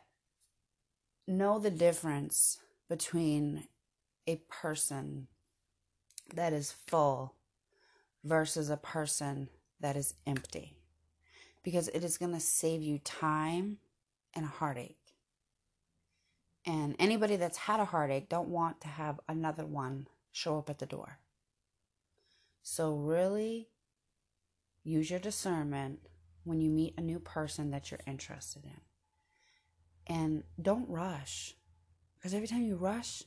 know 1.31 1.59
the 1.59 1.71
difference 1.71 2.59
between 2.89 3.67
a 4.27 4.37
person 4.49 5.27
that 6.33 6.53
is 6.53 6.71
full 6.71 7.35
versus 8.23 8.69
a 8.69 8.77
person 8.77 9.49
that 9.79 9.95
is 9.95 10.13
empty 10.27 10.75
because 11.63 11.87
it 11.89 12.03
is 12.03 12.17
going 12.17 12.33
to 12.33 12.39
save 12.39 12.81
you 12.81 12.99
time 12.99 13.77
and 14.33 14.45
heartache. 14.45 14.97
And 16.65 16.95
anybody 16.99 17.35
that's 17.35 17.57
had 17.57 17.79
a 17.79 17.85
heartache 17.85 18.29
don't 18.29 18.49
want 18.49 18.81
to 18.81 18.87
have 18.87 19.19
another 19.27 19.65
one 19.65 20.07
show 20.31 20.59
up 20.59 20.69
at 20.69 20.79
the 20.79 20.85
door. 20.85 21.19
So 22.61 22.93
really 22.93 23.69
use 24.83 25.09
your 25.09 25.19
discernment 25.19 25.99
when 26.43 26.61
you 26.61 26.69
meet 26.69 26.93
a 26.97 27.01
new 27.01 27.19
person 27.19 27.71
that 27.71 27.89
you're 27.89 27.99
interested 28.05 28.63
in. 28.65 28.90
And 30.11 30.43
don't 30.61 30.89
rush 30.89 31.55
because 32.17 32.33
every 32.33 32.47
time 32.47 32.63
you 32.63 32.75
rush, 32.75 33.23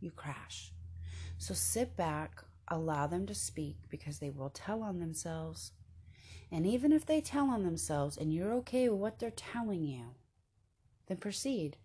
you 0.00 0.10
crash. 0.10 0.70
So 1.38 1.54
sit 1.54 1.96
back, 1.96 2.44
allow 2.68 3.06
them 3.06 3.24
to 3.26 3.34
speak 3.34 3.78
because 3.88 4.18
they 4.18 4.28
will 4.28 4.50
tell 4.50 4.82
on 4.82 5.00
themselves. 5.00 5.72
And 6.52 6.66
even 6.66 6.92
if 6.92 7.06
they 7.06 7.22
tell 7.22 7.48
on 7.48 7.64
themselves 7.64 8.18
and 8.18 8.34
you're 8.34 8.52
okay 8.56 8.86
with 8.90 9.00
what 9.00 9.18
they're 9.18 9.30
telling 9.30 9.86
you, 9.86 10.14
then 11.06 11.16
proceed. 11.16 11.78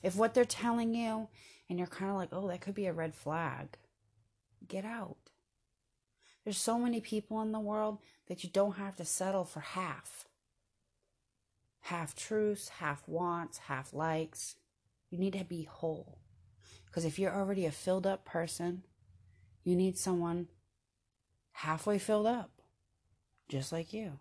If 0.00 0.14
what 0.14 0.32
they're 0.32 0.44
telling 0.44 0.94
you 0.94 1.26
and 1.68 1.76
you're 1.76 1.88
kind 1.88 2.12
of 2.12 2.16
like, 2.16 2.28
oh, 2.30 2.46
that 2.46 2.60
could 2.60 2.74
be 2.74 2.86
a 2.86 2.92
red 2.92 3.16
flag, 3.16 3.78
get 4.68 4.84
out. 4.84 5.16
There's 6.44 6.56
so 6.56 6.78
many 6.78 7.00
people 7.00 7.42
in 7.42 7.50
the 7.50 7.58
world 7.58 7.98
that 8.28 8.44
you 8.44 8.50
don't 8.50 8.76
have 8.76 8.94
to 8.96 9.04
settle 9.04 9.44
for 9.44 9.60
half. 9.60 10.28
Half 11.82 12.14
truths, 12.14 12.68
half 12.68 13.06
wants, 13.06 13.58
half 13.58 13.92
likes. 13.92 14.56
You 15.10 15.18
need 15.18 15.34
to 15.34 15.44
be 15.44 15.64
whole. 15.64 16.18
Because 16.86 17.04
if 17.04 17.18
you're 17.18 17.34
already 17.34 17.66
a 17.66 17.72
filled 17.72 18.06
up 18.06 18.24
person, 18.24 18.82
you 19.64 19.76
need 19.76 19.98
someone 19.98 20.48
halfway 21.52 21.98
filled 21.98 22.26
up, 22.26 22.50
just 23.48 23.72
like 23.72 23.92
you. 23.92 24.18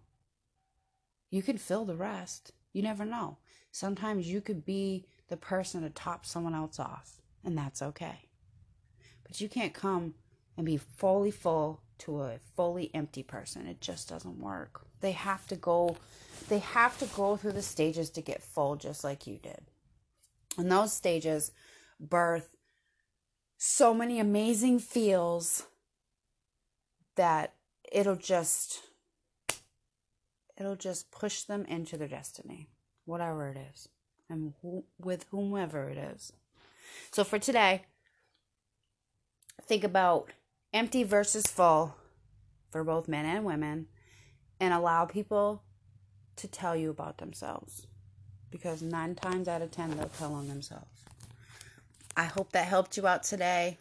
You 1.30 1.42
can 1.42 1.58
fill 1.58 1.86
the 1.86 1.96
rest. 1.96 2.52
You 2.74 2.82
never 2.82 3.06
know. 3.06 3.38
Sometimes 3.72 4.28
you 4.28 4.42
could 4.42 4.66
be 4.66 5.06
the 5.30 5.38
person 5.38 5.82
to 5.82 5.90
top 5.90 6.26
someone 6.26 6.56
else 6.56 6.80
off, 6.80 7.22
and 7.44 7.58
that's 7.58 7.82
okay. 7.82 8.30
But 9.24 9.40
you 9.40 9.48
can't 9.48 9.74
come 9.74 10.16
and 10.58 10.66
be 10.66 10.78
fully 10.78 11.32
full 11.32 11.82
to 12.00 12.22
a 12.22 12.40
fully 12.56 12.92
empty 12.94 13.24
person. 13.24 13.68
It 13.68 13.80
just 13.80 14.10
doesn't 14.10 14.40
work. 14.40 14.82
They 15.00 15.12
have 15.12 15.48
to 15.48 15.56
go 15.56 15.98
they 16.50 16.60
have 16.60 16.98
to 17.00 17.06
go 17.08 17.36
through 17.36 17.54
the 17.54 17.62
stages 17.62 18.10
to 18.12 18.22
get 18.22 18.42
full 18.42 18.76
just 18.76 19.04
like 19.04 19.28
you 19.28 19.38
did. 19.38 19.62
And 20.58 20.72
those 20.72 20.94
stages 20.94 21.52
birth 22.00 22.50
so 23.58 23.94
many 23.94 24.20
amazing 24.20 24.80
feels 24.80 25.68
that 27.16 27.54
it'll 27.92 28.16
just 28.16 28.80
it'll 30.58 30.76
just 30.76 31.12
push 31.12 31.44
them 31.44 31.64
into 31.66 31.96
their 31.96 32.08
destiny 32.08 32.70
whatever 33.06 33.50
it 33.50 33.58
is 33.72 33.88
and 34.30 34.54
with 34.98 35.26
whomever 35.30 35.90
it 35.90 35.98
is 35.98 36.34
so 37.12 37.24
for 37.24 37.38
today 37.38 37.84
think 39.62 39.84
about 39.84 40.32
empty 40.74 41.04
versus 41.04 41.46
full 41.46 41.96
for 42.72 42.84
both 42.84 43.08
men 43.08 43.26
and 43.26 43.46
women 43.46 43.86
and 44.60 44.74
allow 44.74 45.06
people 45.06 45.62
to 46.38 46.48
tell 46.48 46.76
you 46.76 46.90
about 46.90 47.18
themselves 47.18 47.88
because 48.50 48.82
nine 48.82 49.16
times 49.16 49.48
out 49.48 49.62
of 49.62 49.72
ten 49.72 49.96
they'll 49.96 50.10
tell 50.10 50.34
on 50.34 50.48
themselves 50.48 51.02
I 52.16 52.26
hope 52.26 52.52
that 52.52 52.66
helped 52.68 52.98
you 52.98 53.08
out 53.08 53.24
today. 53.24 53.78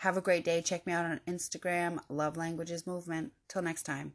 Have 0.00 0.16
a 0.16 0.20
great 0.20 0.44
day. 0.44 0.60
Check 0.60 0.86
me 0.86 0.92
out 0.92 1.06
on 1.06 1.20
Instagram, 1.26 1.98
Love 2.08 2.36
Languages 2.36 2.86
Movement. 2.86 3.32
Till 3.48 3.62
next 3.62 3.84
time. 3.84 4.12